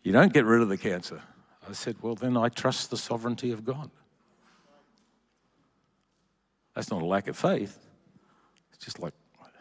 you 0.03 0.13
don't 0.13 0.33
get 0.33 0.45
rid 0.45 0.61
of 0.61 0.69
the 0.69 0.77
cancer? 0.77 1.23
I 1.69 1.73
said, 1.73 1.97
Well, 2.03 2.15
then 2.15 2.37
I 2.37 2.49
trust 2.49 2.91
the 2.91 2.97
sovereignty 2.97 3.51
of 3.51 3.65
God. 3.65 3.91
That's 6.77 6.91
not 6.91 7.01
a 7.01 7.07
lack 7.07 7.27
of 7.27 7.39
faith. 7.39 7.79
It's 8.75 8.85
just 8.85 9.01
like 9.01 9.15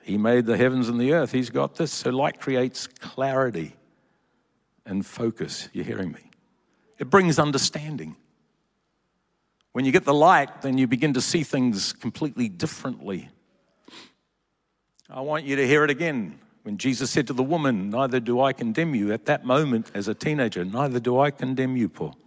He 0.03 0.17
made 0.17 0.45
the 0.45 0.57
heavens 0.57 0.89
and 0.89 0.99
the 0.99 1.13
earth. 1.13 1.31
He's 1.31 1.49
got 1.49 1.75
this. 1.75 1.91
So 1.91 2.09
light 2.09 2.41
creates 2.41 2.87
clarity 2.87 3.77
and 4.85 5.03
focus. 5.03 5.69
You're 5.71 5.85
hearing 5.85 6.11
me? 6.11 6.29
It 6.99 7.09
brings 7.09 7.39
understanding. 7.39 8.17
When 9.71 9.85
you 9.85 9.93
get 9.93 10.03
the 10.03 10.13
light, 10.13 10.61
then 10.61 10.77
you 10.77 10.87
begin 10.87 11.13
to 11.13 11.21
see 11.21 11.43
things 11.43 11.93
completely 11.93 12.49
differently. 12.49 13.29
I 15.09 15.21
want 15.21 15.45
you 15.45 15.55
to 15.55 15.65
hear 15.65 15.85
it 15.85 15.89
again. 15.89 16.39
When 16.63 16.77
Jesus 16.77 17.11
said 17.11 17.27
to 17.27 17.33
the 17.33 17.43
woman, 17.43 17.91
Neither 17.91 18.19
do 18.19 18.41
I 18.41 18.51
condemn 18.51 18.93
you, 18.93 19.13
at 19.13 19.25
that 19.25 19.45
moment 19.45 19.89
as 19.93 20.09
a 20.09 20.13
teenager, 20.13 20.65
neither 20.65 20.99
do 20.99 21.17
I 21.19 21.31
condemn 21.31 21.77
you, 21.77 21.87
Paul. 21.87 22.17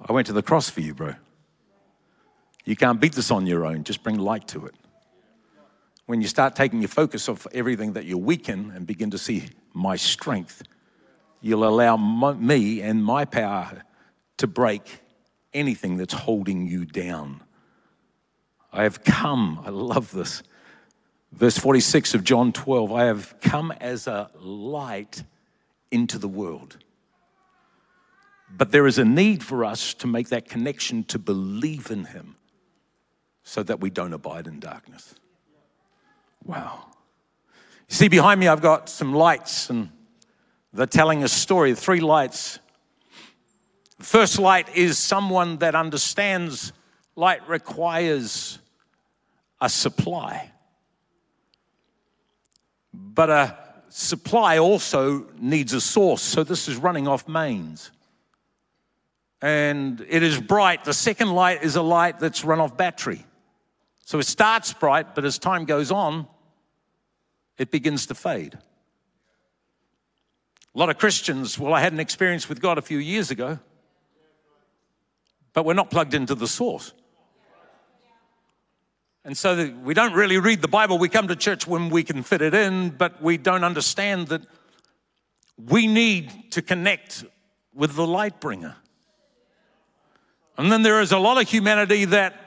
I 0.00 0.12
went 0.12 0.28
to 0.28 0.32
the 0.32 0.42
cross 0.42 0.70
for 0.70 0.80
you, 0.80 0.94
bro. 0.94 1.14
You 2.64 2.76
can't 2.76 3.00
beat 3.00 3.14
this 3.14 3.30
on 3.30 3.46
your 3.46 3.66
own, 3.66 3.84
just 3.84 4.02
bring 4.02 4.18
light 4.18 4.46
to 4.48 4.66
it. 4.66 4.74
When 6.06 6.20
you 6.20 6.28
start 6.28 6.56
taking 6.56 6.80
your 6.80 6.88
focus 6.88 7.28
off 7.28 7.46
everything 7.52 7.94
that 7.94 8.04
you're 8.04 8.18
weak 8.18 8.48
in 8.48 8.70
and 8.72 8.86
begin 8.86 9.10
to 9.10 9.18
see 9.18 9.48
my 9.72 9.96
strength, 9.96 10.62
you'll 11.40 11.64
allow 11.64 11.96
my, 11.96 12.34
me 12.34 12.80
and 12.80 13.04
my 13.04 13.24
power 13.24 13.82
to 14.38 14.46
break 14.46 15.00
anything 15.54 15.96
that's 15.96 16.14
holding 16.14 16.66
you 16.66 16.84
down. 16.84 17.42
I 18.72 18.84
have 18.84 19.04
come, 19.04 19.62
I 19.64 19.70
love 19.70 20.12
this 20.12 20.42
Verse 21.32 21.56
46 21.56 22.14
of 22.14 22.24
John 22.24 22.52
12 22.52 22.92
I 22.92 23.04
have 23.04 23.34
come 23.40 23.72
as 23.80 24.06
a 24.06 24.30
light 24.38 25.24
into 25.90 26.18
the 26.18 26.28
world. 26.28 26.76
But 28.54 28.70
there 28.70 28.86
is 28.86 28.98
a 28.98 29.04
need 29.04 29.42
for 29.42 29.64
us 29.64 29.94
to 29.94 30.06
make 30.06 30.28
that 30.28 30.48
connection 30.48 31.04
to 31.04 31.18
believe 31.18 31.90
in 31.90 32.04
Him 32.04 32.36
so 33.44 33.62
that 33.62 33.80
we 33.80 33.90
don't 33.90 34.12
abide 34.12 34.46
in 34.46 34.60
darkness. 34.60 35.14
Wow. 36.44 36.86
You 37.88 37.96
see, 37.96 38.08
behind 38.08 38.40
me, 38.40 38.48
I've 38.48 38.62
got 38.62 38.88
some 38.88 39.14
lights, 39.14 39.70
and 39.70 39.90
they're 40.72 40.86
telling 40.86 41.22
a 41.22 41.28
story. 41.28 41.74
Three 41.74 42.00
lights. 42.00 42.58
The 43.98 44.04
first 44.04 44.38
light 44.38 44.74
is 44.74 44.98
someone 44.98 45.58
that 45.58 45.74
understands 45.74 46.72
light 47.14 47.46
requires 47.48 48.58
a 49.60 49.68
supply. 49.68 50.50
But 52.92 53.30
a 53.30 53.58
supply 53.88 54.58
also 54.58 55.26
needs 55.38 55.72
a 55.72 55.80
source. 55.80 56.22
So 56.22 56.44
this 56.44 56.68
is 56.68 56.76
running 56.76 57.06
off 57.06 57.28
mains. 57.28 57.90
And 59.40 60.04
it 60.08 60.22
is 60.22 60.40
bright. 60.40 60.84
The 60.84 60.94
second 60.94 61.32
light 61.32 61.62
is 61.62 61.76
a 61.76 61.82
light 61.82 62.18
that's 62.18 62.44
run 62.44 62.60
off 62.60 62.76
battery. 62.76 63.24
So 64.12 64.18
it 64.18 64.26
starts 64.26 64.74
bright, 64.74 65.14
but 65.14 65.24
as 65.24 65.38
time 65.38 65.64
goes 65.64 65.90
on, 65.90 66.26
it 67.56 67.70
begins 67.70 68.04
to 68.08 68.14
fade. 68.14 68.52
A 70.74 70.78
lot 70.78 70.90
of 70.90 70.98
Christians, 70.98 71.58
well, 71.58 71.72
I 71.72 71.80
had 71.80 71.94
an 71.94 71.98
experience 71.98 72.46
with 72.46 72.60
God 72.60 72.76
a 72.76 72.82
few 72.82 72.98
years 72.98 73.30
ago, 73.30 73.58
but 75.54 75.64
we're 75.64 75.72
not 75.72 75.90
plugged 75.90 76.12
into 76.12 76.34
the 76.34 76.46
source. 76.46 76.92
And 79.24 79.34
so 79.34 79.72
we 79.82 79.94
don't 79.94 80.12
really 80.12 80.36
read 80.36 80.60
the 80.60 80.68
Bible. 80.68 80.98
We 80.98 81.08
come 81.08 81.28
to 81.28 81.36
church 81.36 81.66
when 81.66 81.88
we 81.88 82.02
can 82.02 82.22
fit 82.22 82.42
it 82.42 82.52
in, 82.52 82.90
but 82.90 83.22
we 83.22 83.38
don't 83.38 83.64
understand 83.64 84.28
that 84.28 84.42
we 85.56 85.86
need 85.86 86.50
to 86.50 86.60
connect 86.60 87.24
with 87.72 87.94
the 87.94 88.06
light 88.06 88.42
bringer. 88.42 88.76
And 90.58 90.70
then 90.70 90.82
there 90.82 91.00
is 91.00 91.12
a 91.12 91.18
lot 91.18 91.40
of 91.40 91.48
humanity 91.48 92.04
that 92.04 92.41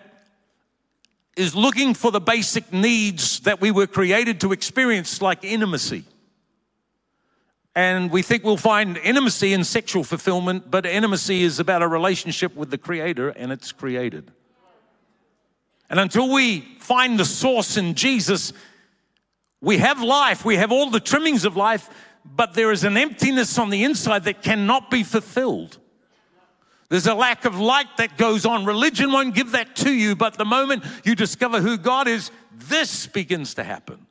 is 1.35 1.55
looking 1.55 1.93
for 1.93 2.11
the 2.11 2.21
basic 2.21 2.71
needs 2.71 3.41
that 3.41 3.59
we 3.59 3.71
were 3.71 3.87
created 3.87 4.39
to 4.41 4.51
experience, 4.51 5.21
like 5.21 5.43
intimacy. 5.43 6.05
And 7.75 8.09
we 8.09 8.21
think 8.21 8.45
we'll 8.45 8.55
find 8.55 8.97
intimacy 8.97 9.51
in 9.51 9.65
sexual 9.65 10.05
fulfillment, 10.05 10.71
but 10.71 10.85
intimacy 10.85 11.43
is 11.43 11.59
about 11.59 11.81
a 11.81 11.87
relationship 11.87 12.55
with 12.55 12.71
the 12.71 12.77
Creator 12.77 13.29
and 13.29 13.51
it's 13.51 13.73
created. 13.73 14.31
And 15.89 15.99
until 15.99 16.31
we 16.31 16.61
find 16.79 17.19
the 17.19 17.25
source 17.25 17.75
in 17.75 17.93
Jesus, 17.95 18.53
we 19.59 19.77
have 19.79 20.01
life, 20.01 20.45
we 20.45 20.55
have 20.55 20.71
all 20.71 20.89
the 20.89 21.01
trimmings 21.01 21.43
of 21.43 21.57
life, 21.57 21.89
but 22.23 22.53
there 22.53 22.71
is 22.71 22.85
an 22.85 22.95
emptiness 22.95 23.57
on 23.59 23.69
the 23.69 23.83
inside 23.83 24.23
that 24.23 24.41
cannot 24.41 24.89
be 24.89 25.03
fulfilled. 25.03 25.77
There's 26.95 27.07
a 27.07 27.13
lack 27.13 27.43
of 27.43 27.59
light 27.59 27.97
that 27.97 28.17
goes 28.17 28.45
on. 28.45 28.63
Religion 28.63 29.11
won't 29.11 29.35
give 29.35 29.51
that 29.51 29.75
to 29.75 29.91
you, 29.91 30.15
but 30.15 30.35
the 30.35 30.45
moment 30.45 30.85
you 31.03 31.13
discover 31.13 31.59
who 31.59 31.77
God 31.77 32.07
is, 32.07 32.31
this 32.53 33.05
begins 33.05 33.55
to 33.55 33.65
happen. 33.65 34.07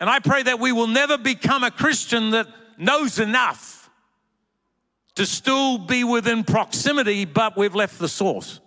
And 0.00 0.08
I 0.08 0.20
pray 0.20 0.42
that 0.42 0.60
we 0.60 0.72
will 0.72 0.86
never 0.86 1.18
become 1.18 1.64
a 1.64 1.70
Christian 1.70 2.30
that 2.30 2.48
knows 2.78 3.18
enough 3.18 3.90
to 5.16 5.26
still 5.26 5.76
be 5.76 6.02
within 6.02 6.44
proximity, 6.44 7.26
but 7.26 7.58
we've 7.58 7.74
left 7.74 7.98
the 7.98 8.08
source. 8.08 8.58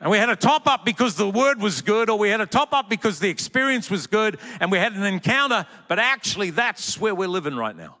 And 0.00 0.10
we 0.10 0.16
had 0.16 0.30
a 0.30 0.36
top 0.36 0.66
up 0.66 0.86
because 0.86 1.16
the 1.16 1.28
word 1.28 1.60
was 1.60 1.82
good, 1.82 2.08
or 2.08 2.18
we 2.18 2.30
had 2.30 2.40
a 2.40 2.46
top 2.46 2.72
up 2.72 2.88
because 2.88 3.18
the 3.18 3.28
experience 3.28 3.90
was 3.90 4.06
good, 4.06 4.38
and 4.58 4.72
we 4.72 4.78
had 4.78 4.94
an 4.94 5.02
encounter, 5.02 5.66
but 5.86 5.98
actually, 5.98 6.48
that's 6.48 6.98
where 6.98 7.14
we're 7.14 7.28
living 7.28 7.56
right 7.56 7.76
now. 7.76 7.98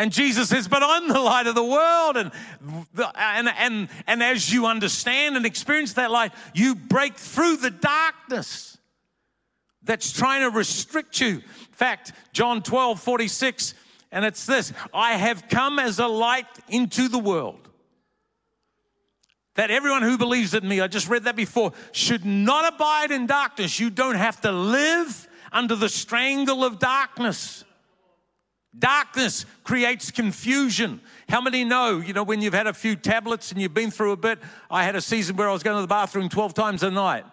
And 0.00 0.10
Jesus 0.10 0.48
says, 0.48 0.66
But 0.66 0.82
I'm 0.82 1.08
the 1.08 1.20
light 1.20 1.46
of 1.46 1.54
the 1.54 1.62
world. 1.62 2.16
And, 2.16 2.32
and, 3.16 3.48
and, 3.58 3.88
and 4.06 4.22
as 4.22 4.50
you 4.50 4.64
understand 4.64 5.36
and 5.36 5.44
experience 5.44 5.92
that 5.92 6.10
light, 6.10 6.32
you 6.54 6.74
break 6.74 7.16
through 7.16 7.58
the 7.58 7.70
darkness 7.70 8.78
that's 9.82 10.10
trying 10.10 10.40
to 10.40 10.56
restrict 10.56 11.20
you. 11.20 11.28
In 11.28 11.72
fact, 11.72 12.14
John 12.32 12.62
12, 12.62 12.98
46, 12.98 13.74
and 14.10 14.24
it's 14.24 14.46
this 14.46 14.72
I 14.94 15.18
have 15.18 15.50
come 15.50 15.78
as 15.78 15.98
a 15.98 16.06
light 16.06 16.46
into 16.70 17.08
the 17.08 17.18
world 17.18 17.68
that 19.56 19.70
everyone 19.70 20.00
who 20.00 20.16
believes 20.16 20.54
in 20.54 20.66
me, 20.66 20.80
I 20.80 20.86
just 20.86 21.10
read 21.10 21.24
that 21.24 21.36
before, 21.36 21.74
should 21.92 22.24
not 22.24 22.72
abide 22.72 23.10
in 23.10 23.26
darkness. 23.26 23.78
You 23.78 23.90
don't 23.90 24.14
have 24.14 24.40
to 24.40 24.50
live 24.50 25.28
under 25.52 25.76
the 25.76 25.90
strangle 25.90 26.64
of 26.64 26.78
darkness. 26.78 27.66
Darkness 28.78 29.46
creates 29.64 30.10
confusion. 30.10 31.00
How 31.28 31.40
many 31.40 31.64
know, 31.64 31.98
you 31.98 32.12
know, 32.12 32.22
when 32.22 32.40
you've 32.40 32.54
had 32.54 32.68
a 32.68 32.72
few 32.72 32.94
tablets 32.94 33.50
and 33.50 33.60
you've 33.60 33.74
been 33.74 33.90
through 33.90 34.12
a 34.12 34.16
bit? 34.16 34.38
I 34.70 34.84
had 34.84 34.94
a 34.94 35.00
season 35.00 35.36
where 35.36 35.48
I 35.48 35.52
was 35.52 35.62
going 35.62 35.76
to 35.76 35.80
the 35.80 35.88
bathroom 35.88 36.28
12 36.28 36.54
times 36.54 36.82
a 36.82 36.90
night. 36.90 37.24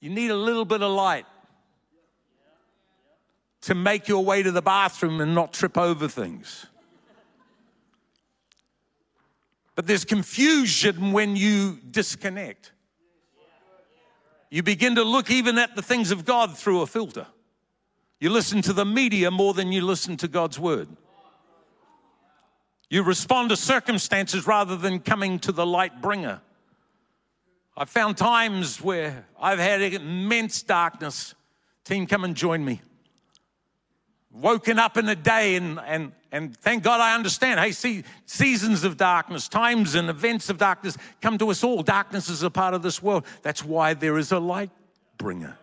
You 0.00 0.10
need 0.10 0.30
a 0.30 0.36
little 0.36 0.64
bit 0.64 0.82
of 0.82 0.90
light 0.90 1.26
to 3.62 3.74
make 3.74 4.08
your 4.08 4.24
way 4.24 4.42
to 4.42 4.50
the 4.50 4.62
bathroom 4.62 5.20
and 5.20 5.34
not 5.34 5.52
trip 5.52 5.78
over 5.78 6.08
things. 6.08 6.66
But 9.76 9.86
there's 9.86 10.04
confusion 10.04 11.12
when 11.12 11.36
you 11.36 11.78
disconnect. 11.90 12.72
You 14.50 14.62
begin 14.62 14.94
to 14.96 15.04
look 15.04 15.30
even 15.30 15.58
at 15.58 15.76
the 15.76 15.82
things 15.82 16.10
of 16.10 16.24
God 16.24 16.56
through 16.56 16.82
a 16.82 16.86
filter. 16.86 17.26
You 18.20 18.30
listen 18.30 18.62
to 18.62 18.72
the 18.72 18.84
media 18.84 19.30
more 19.30 19.54
than 19.54 19.72
you 19.72 19.82
listen 19.82 20.16
to 20.18 20.28
God's 20.28 20.58
word. 20.58 20.88
You 22.88 23.02
respond 23.02 23.50
to 23.50 23.56
circumstances 23.56 24.46
rather 24.46 24.76
than 24.76 25.00
coming 25.00 25.38
to 25.40 25.52
the 25.52 25.66
light 25.66 26.00
bringer. 26.00 26.40
I've 27.76 27.90
found 27.90 28.16
times 28.16 28.80
where 28.80 29.26
I've 29.38 29.58
had 29.58 29.82
immense 29.82 30.62
darkness. 30.62 31.34
Team, 31.84 32.06
come 32.06 32.24
and 32.24 32.34
join 32.34 32.64
me. 32.64 32.80
Woken 34.30 34.78
up 34.78 34.96
in 34.96 35.08
a 35.08 35.16
day 35.16 35.56
and, 35.56 35.80
and 35.80 36.12
and 36.36 36.54
thank 36.54 36.82
God 36.82 37.00
I 37.00 37.14
understand. 37.14 37.58
Hey, 37.58 37.72
see, 37.72 38.04
seasons 38.26 38.84
of 38.84 38.98
darkness, 38.98 39.48
times 39.48 39.94
and 39.94 40.10
events 40.10 40.50
of 40.50 40.58
darkness 40.58 40.98
come 41.22 41.38
to 41.38 41.50
us 41.50 41.64
all. 41.64 41.82
Darkness 41.82 42.28
is 42.28 42.42
a 42.42 42.50
part 42.50 42.74
of 42.74 42.82
this 42.82 43.02
world. 43.02 43.24
That's 43.40 43.64
why 43.64 43.94
there 43.94 44.18
is 44.18 44.32
a 44.32 44.38
light 44.38 44.70
bringer. 45.16 45.56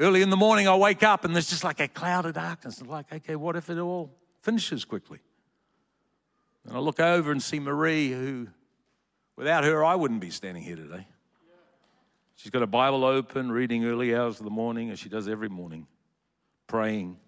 Early 0.00 0.22
in 0.22 0.30
the 0.30 0.36
morning, 0.36 0.66
I 0.66 0.74
wake 0.74 1.02
up 1.02 1.24
and 1.24 1.34
there's 1.34 1.50
just 1.50 1.62
like 1.62 1.78
a 1.78 1.86
cloud 1.86 2.24
of 2.24 2.32
darkness. 2.32 2.80
I'm 2.80 2.88
like, 2.88 3.12
okay, 3.12 3.36
what 3.36 3.54
if 3.54 3.68
it 3.68 3.78
all 3.78 4.10
finishes 4.42 4.84
quickly. 4.84 5.18
And 6.64 6.76
I 6.76 6.80
look 6.80 7.00
over 7.00 7.30
and 7.30 7.42
see 7.42 7.60
Marie, 7.60 8.10
who, 8.10 8.48
without 9.36 9.64
her, 9.64 9.84
I 9.84 9.94
wouldn't 9.94 10.20
be 10.20 10.30
standing 10.30 10.62
here 10.62 10.76
today. 10.76 11.06
She's 12.36 12.50
got 12.50 12.62
a 12.62 12.66
Bible 12.66 13.04
open, 13.04 13.52
reading 13.52 13.84
early 13.84 14.16
hours 14.16 14.38
of 14.38 14.44
the 14.44 14.50
morning, 14.50 14.90
as 14.90 14.98
she 14.98 15.10
does 15.10 15.28
every 15.28 15.50
morning, 15.50 15.86
praying. 16.66 17.18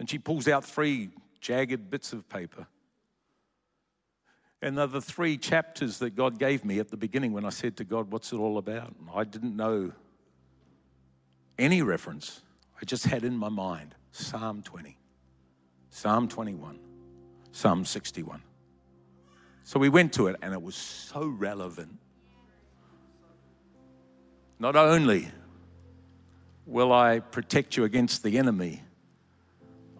And 0.00 0.10
she 0.10 0.18
pulls 0.18 0.48
out 0.48 0.64
three 0.64 1.10
jagged 1.40 1.90
bits 1.90 2.12
of 2.12 2.28
paper. 2.28 2.66
And 4.60 4.76
they're 4.76 4.88
the 4.88 5.00
three 5.00 5.36
chapters 5.36 5.98
that 5.98 6.16
God 6.16 6.38
gave 6.38 6.64
me 6.64 6.80
at 6.80 6.88
the 6.88 6.96
beginning 6.96 7.32
when 7.32 7.44
I 7.44 7.50
said 7.50 7.76
to 7.76 7.84
God, 7.84 8.10
What's 8.10 8.32
it 8.32 8.36
all 8.36 8.58
about? 8.58 8.94
And 8.98 9.08
I 9.14 9.22
didn't 9.22 9.54
know 9.54 9.92
any 11.58 11.82
reference. 11.82 12.40
I 12.80 12.84
just 12.84 13.06
had 13.06 13.24
in 13.24 13.36
my 13.36 13.48
mind 13.48 13.94
Psalm 14.12 14.62
20, 14.62 14.96
Psalm 15.90 16.28
21, 16.28 16.78
Psalm 17.52 17.84
61. 17.84 18.42
So 19.64 19.78
we 19.78 19.88
went 19.88 20.12
to 20.14 20.26
it, 20.26 20.36
and 20.42 20.52
it 20.52 20.62
was 20.62 20.74
so 20.74 21.26
relevant. 21.26 21.98
Not 24.58 24.76
only 24.76 25.28
will 26.66 26.92
I 26.92 27.20
protect 27.20 27.76
you 27.76 27.84
against 27.84 28.22
the 28.22 28.38
enemy, 28.38 28.82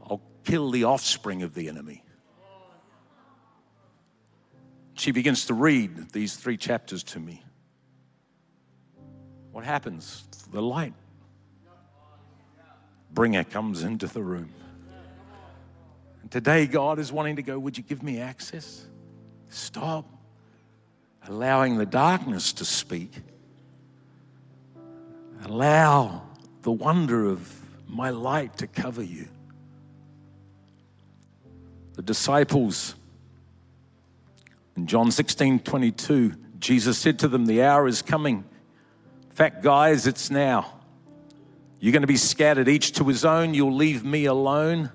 I'll 0.09 0.23
kill 0.45 0.71
the 0.71 0.85
offspring 0.85 1.43
of 1.43 1.55
the 1.55 1.69
enemy. 1.69 2.03
She 4.95 5.11
begins 5.11 5.47
to 5.47 5.55
read 5.55 6.12
these 6.12 6.37
three 6.37 6.57
chapters 6.57 7.03
to 7.05 7.21
me. 7.21 7.43
What 9.51 9.64
happens? 9.64 10.25
The 10.53 10.62
light 10.62 10.95
bringer 13.14 13.44
comes 13.44 13.83
into 13.83 14.07
the 14.07 14.22
room. 14.22 14.50
And 16.22 16.31
today, 16.31 16.66
God 16.66 16.98
is 16.98 17.12
wanting 17.12 17.37
to 17.37 17.42
go, 17.42 17.59
Would 17.59 17.79
you 17.79 17.85
give 17.85 18.03
me 18.03 18.18
access? 18.18 18.87
Stop 19.48 20.07
allowing 21.29 21.79
the 21.79 21.87
darkness 21.87 22.53
to 22.55 22.64
speak. 22.64 23.12
Allow 25.44 26.22
the 26.62 26.72
wonder 26.72 27.27
of 27.27 27.61
my 27.87 28.11
light 28.11 28.57
to 28.59 28.66
cover 28.66 29.03
you. 29.03 29.29
The 31.94 32.03
disciples 32.03 32.94
in 34.77 34.87
John 34.87 35.11
16 35.11 35.61
22, 35.61 36.35
Jesus 36.59 36.98
said 36.98 37.18
to 37.20 37.29
them, 37.29 37.46
The 37.46 37.62
hour 37.62 37.87
is 37.87 38.03
coming. 38.03 38.44
In 39.22 39.37
fact, 39.37 39.62
guys, 39.62 40.07
it's 40.07 40.31
now. 40.31 40.81
You're 41.85 41.92
going 41.92 42.01
to 42.01 42.07
be 42.07 42.16
scattered, 42.16 42.66
each 42.66 42.92
to 42.92 43.05
his 43.05 43.27
own. 43.27 43.53
You'll 43.53 43.75
leave 43.75 44.07
me 44.07 44.25
alone. 44.25 44.90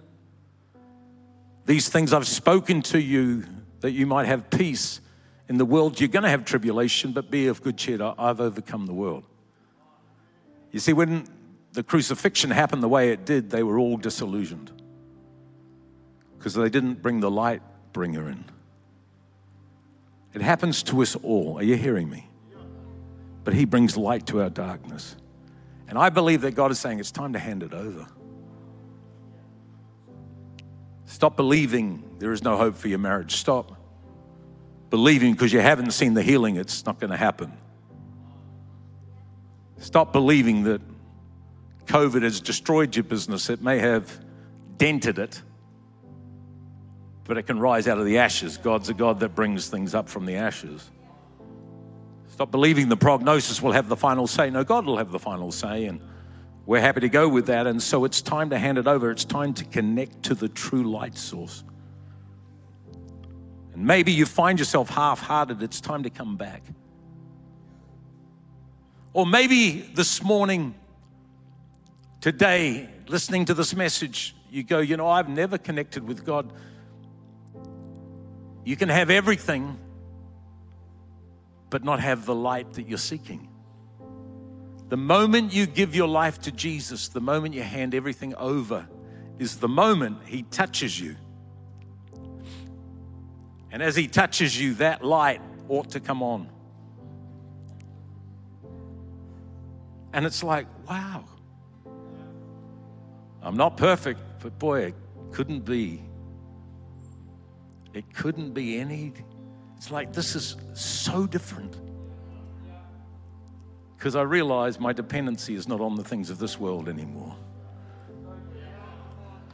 These 1.68 1.88
things 1.88 2.14
I've 2.14 2.26
spoken 2.26 2.82
to 2.82 3.00
you 3.00 3.46
that 3.82 3.92
you 3.92 4.08
might 4.08 4.26
have 4.26 4.50
peace. 4.50 5.00
In 5.48 5.60
the 5.60 5.66
world, 5.66 6.00
you're 6.00 6.10
going 6.10 6.24
to 6.24 6.30
have 6.30 6.46
tribulation, 6.46 7.12
but 7.12 7.30
be 7.30 7.46
of 7.46 7.62
good 7.62 7.78
cheer. 7.78 8.00
I've 8.18 8.42
overcome 8.42 8.88
the 8.88 8.96
world. 8.96 9.24
You 10.72 10.80
see, 10.80 10.92
when 10.92 11.28
the 11.74 11.84
crucifixion 11.84 12.50
happened 12.50 12.82
the 12.82 12.90
way 12.90 13.12
it 13.12 13.24
did, 13.24 13.52
they 13.52 13.62
were 13.62 13.78
all 13.78 13.98
disillusioned 13.98 14.72
because 16.40 16.56
they 16.56 16.70
didn't 16.70 17.04
bring 17.04 17.20
the 17.20 17.30
light 17.30 17.62
bringer 17.94 18.28
in. 18.32 18.46
It 20.34 20.42
happens 20.42 20.82
to 20.82 21.04
us 21.04 21.16
all. 21.18 21.60
Are 21.60 21.64
you 21.64 21.76
hearing 21.76 22.10
me? 22.10 22.28
But 23.44 23.54
He 23.54 23.66
brings 23.66 23.96
light 23.96 24.26
to 24.26 24.42
our 24.42 24.50
darkness. 24.50 25.16
And 25.90 25.98
I 25.98 26.10
believe 26.10 26.42
that 26.42 26.52
God 26.52 26.72
is 26.72 26.80
saying 26.80 27.00
it's 27.00 27.12
time 27.12 27.34
to 27.34 27.40
hand 27.40 27.64
it 27.64 27.74
over. 27.74 28.08
Stop 31.06 31.36
believing 31.36 32.04
there 32.20 32.32
is 32.32 32.44
no 32.44 32.56
hope 32.56 32.76
for 32.76 32.88
your 32.88 33.00
marriage. 33.00 33.36
Stop 33.36 33.76
believing 34.92 35.34
because 35.34 35.52
you 35.52 35.60
haven't 35.60 35.92
seen 35.92 36.14
the 36.14 36.22
healing, 36.22 36.56
it's 36.56 36.86
not 36.86 37.00
going 37.00 37.10
to 37.10 37.18
happen. 37.18 37.52
Stop 39.78 40.14
believing 40.14 40.64
that 40.64 40.82
COVID 41.88 42.22
has 42.22 42.40
destroyed 42.40 42.96
your 42.96 43.04
business. 43.04 43.50
It 43.50 43.62
may 43.62 43.80
have 43.80 44.24
dented 44.78 45.18
it, 45.18 45.42
but 47.24 47.38
it 47.38 47.44
can 47.44 47.60
rise 47.60 47.88
out 47.88 47.98
of 47.98 48.06
the 48.06 48.20
ashes. 48.20 48.58
God's 48.58 48.90
a 48.90 48.94
God 48.94 49.20
that 49.22 49.34
brings 49.34 49.70
things 49.70 49.96
up 49.96 50.08
from 50.08 50.26
the 50.26 50.36
ashes. 50.36 50.90
Stop 52.40 52.52
believing 52.52 52.88
the 52.88 52.96
prognosis 52.96 53.62
will 53.62 53.74
have 53.74 53.90
the 53.90 53.98
final 53.98 54.26
say. 54.26 54.50
No, 54.50 54.64
God 54.64 54.86
will 54.86 54.96
have 54.96 55.12
the 55.12 55.20
final 55.20 55.52
say, 55.52 55.88
and 55.88 56.00
we're 56.66 56.80
happy 56.80 57.02
to 57.02 57.10
go 57.10 57.28
with 57.28 57.48
that. 57.48 57.68
And 57.68 57.84
so 57.84 58.06
it's 58.06 58.22
time 58.22 58.52
to 58.52 58.58
hand 58.58 58.78
it 58.78 58.88
over. 58.88 59.12
It's 59.12 59.26
time 59.26 59.54
to 59.56 59.66
connect 59.66 60.24
to 60.24 60.36
the 60.36 60.48
true 60.48 60.90
light 60.90 61.18
source. 61.18 61.66
And 63.74 63.84
maybe 63.84 64.14
you 64.14 64.26
find 64.26 64.58
yourself 64.58 64.90
half 64.90 65.20
hearted. 65.20 65.62
It's 65.62 65.82
time 65.82 66.04
to 66.04 66.10
come 66.10 66.38
back. 66.38 66.64
Or 69.12 69.26
maybe 69.26 69.82
this 69.94 70.24
morning, 70.24 70.76
today, 72.22 72.90
listening 73.10 73.44
to 73.48 73.54
this 73.54 73.76
message, 73.76 74.34
you 74.50 74.64
go, 74.64 74.80
you 74.80 74.96
know, 74.96 75.10
I've 75.10 75.28
never 75.28 75.58
connected 75.58 76.08
with 76.08 76.24
God. 76.24 76.54
You 78.64 78.78
can 78.78 78.88
have 78.88 79.10
everything, 79.10 79.78
but 81.70 81.84
not 81.84 82.00
have 82.00 82.26
the 82.26 82.36
light 82.36 82.74
that 82.74 82.88
you're 82.88 82.98
seeking. 82.98 83.48
The 84.90 84.98
moment 84.98 85.54
you 85.54 85.68
give 85.68 85.96
your 85.96 86.08
life 86.08 86.42
to 86.42 86.52
Jesus, 86.52 87.10
the 87.10 87.22
moment 87.22 87.54
you 87.54 87.62
hand 87.62 87.94
everything 87.94 88.34
over, 88.36 88.88
is 89.38 89.58
the 89.58 89.68
moment 89.68 90.18
He 90.26 90.44
touches 90.44 91.00
you. 91.00 91.16
And 93.72 93.84
as 93.84 93.96
He 93.96 94.08
touches 94.08 94.60
you, 94.60 94.74
that 94.76 95.04
light 95.04 95.42
ought 95.68 95.92
to 95.92 96.00
come 96.00 96.24
on. 96.24 96.50
And 100.12 100.26
it's 100.26 100.44
like, 100.44 100.66
wow. 100.90 101.24
I'm 103.44 103.56
not 103.56 103.78
perfect, 103.78 104.20
but 104.42 104.58
boy, 104.58 104.86
it 104.86 104.96
couldn't 105.32 105.66
be 105.66 106.02
it 107.94 108.14
couldn't 108.14 108.54
be 108.54 108.78
any. 108.78 109.14
It's 109.80 109.92
like 109.92 110.12
this 110.12 110.36
is 110.36 110.58
so 110.74 111.26
different. 111.26 111.74
Because 113.98 114.14
I 114.14 114.24
realize 114.24 114.78
my 114.78 114.92
dependency 114.92 115.56
is 115.56 115.70
not 115.70 115.80
on 115.80 115.96
the 115.96 116.04
things 116.04 116.30
of 116.30 116.38
this 116.38 116.60
world 116.60 116.90
anymore. 116.90 117.34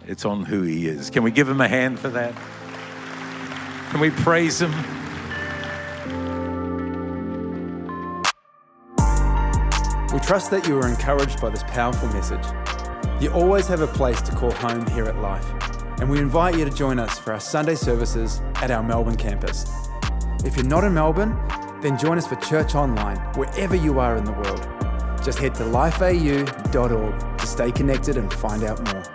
It's 0.07 0.25
on 0.25 0.43
who 0.43 0.63
He 0.63 0.87
is. 0.87 1.11
Can 1.11 1.21
we 1.21 1.29
give 1.29 1.47
Him 1.47 1.61
a 1.61 1.67
hand 1.67 1.99
for 1.99 2.09
that? 2.09 2.33
Can 3.91 3.99
we 3.99 4.09
praise 4.09 4.59
Him? 4.59 4.71
We 10.11 10.19
trust 10.21 10.49
that 10.49 10.65
you 10.67 10.75
are 10.79 10.87
encouraged 10.87 11.39
by 11.39 11.51
this 11.51 11.61
powerful 11.67 12.09
message. 12.09 12.43
You 13.21 13.29
always 13.29 13.67
have 13.67 13.81
a 13.81 13.87
place 13.87 14.23
to 14.23 14.31
call 14.31 14.49
home 14.53 14.87
here 14.87 15.05
at 15.05 15.17
Life 15.17 15.45
and 15.99 16.09
we 16.09 16.17
invite 16.17 16.57
you 16.57 16.65
to 16.65 16.71
join 16.71 16.97
us 16.97 17.19
for 17.19 17.31
our 17.31 17.39
Sunday 17.39 17.75
services 17.75 18.41
at 18.55 18.71
our 18.71 18.81
Melbourne 18.81 19.17
campus. 19.17 19.84
If 20.45 20.55
you're 20.55 20.65
not 20.65 20.83
in 20.83 20.93
Melbourne, 20.93 21.35
then 21.81 21.97
join 21.97 22.19
us 22.19 22.27
for 22.27 22.35
church 22.35 22.75
online 22.75 23.17
wherever 23.33 23.75
you 23.75 23.99
are 23.99 24.15
in 24.15 24.25
the 24.25 24.31
world. 24.31 24.67
Just 25.23 25.39
head 25.39 25.55
to 25.55 25.63
lifeau.org 25.63 27.37
to 27.39 27.47
stay 27.47 27.71
connected 27.71 28.15
and 28.17 28.31
find 28.31 28.63
out 28.63 28.93
more. 28.93 29.14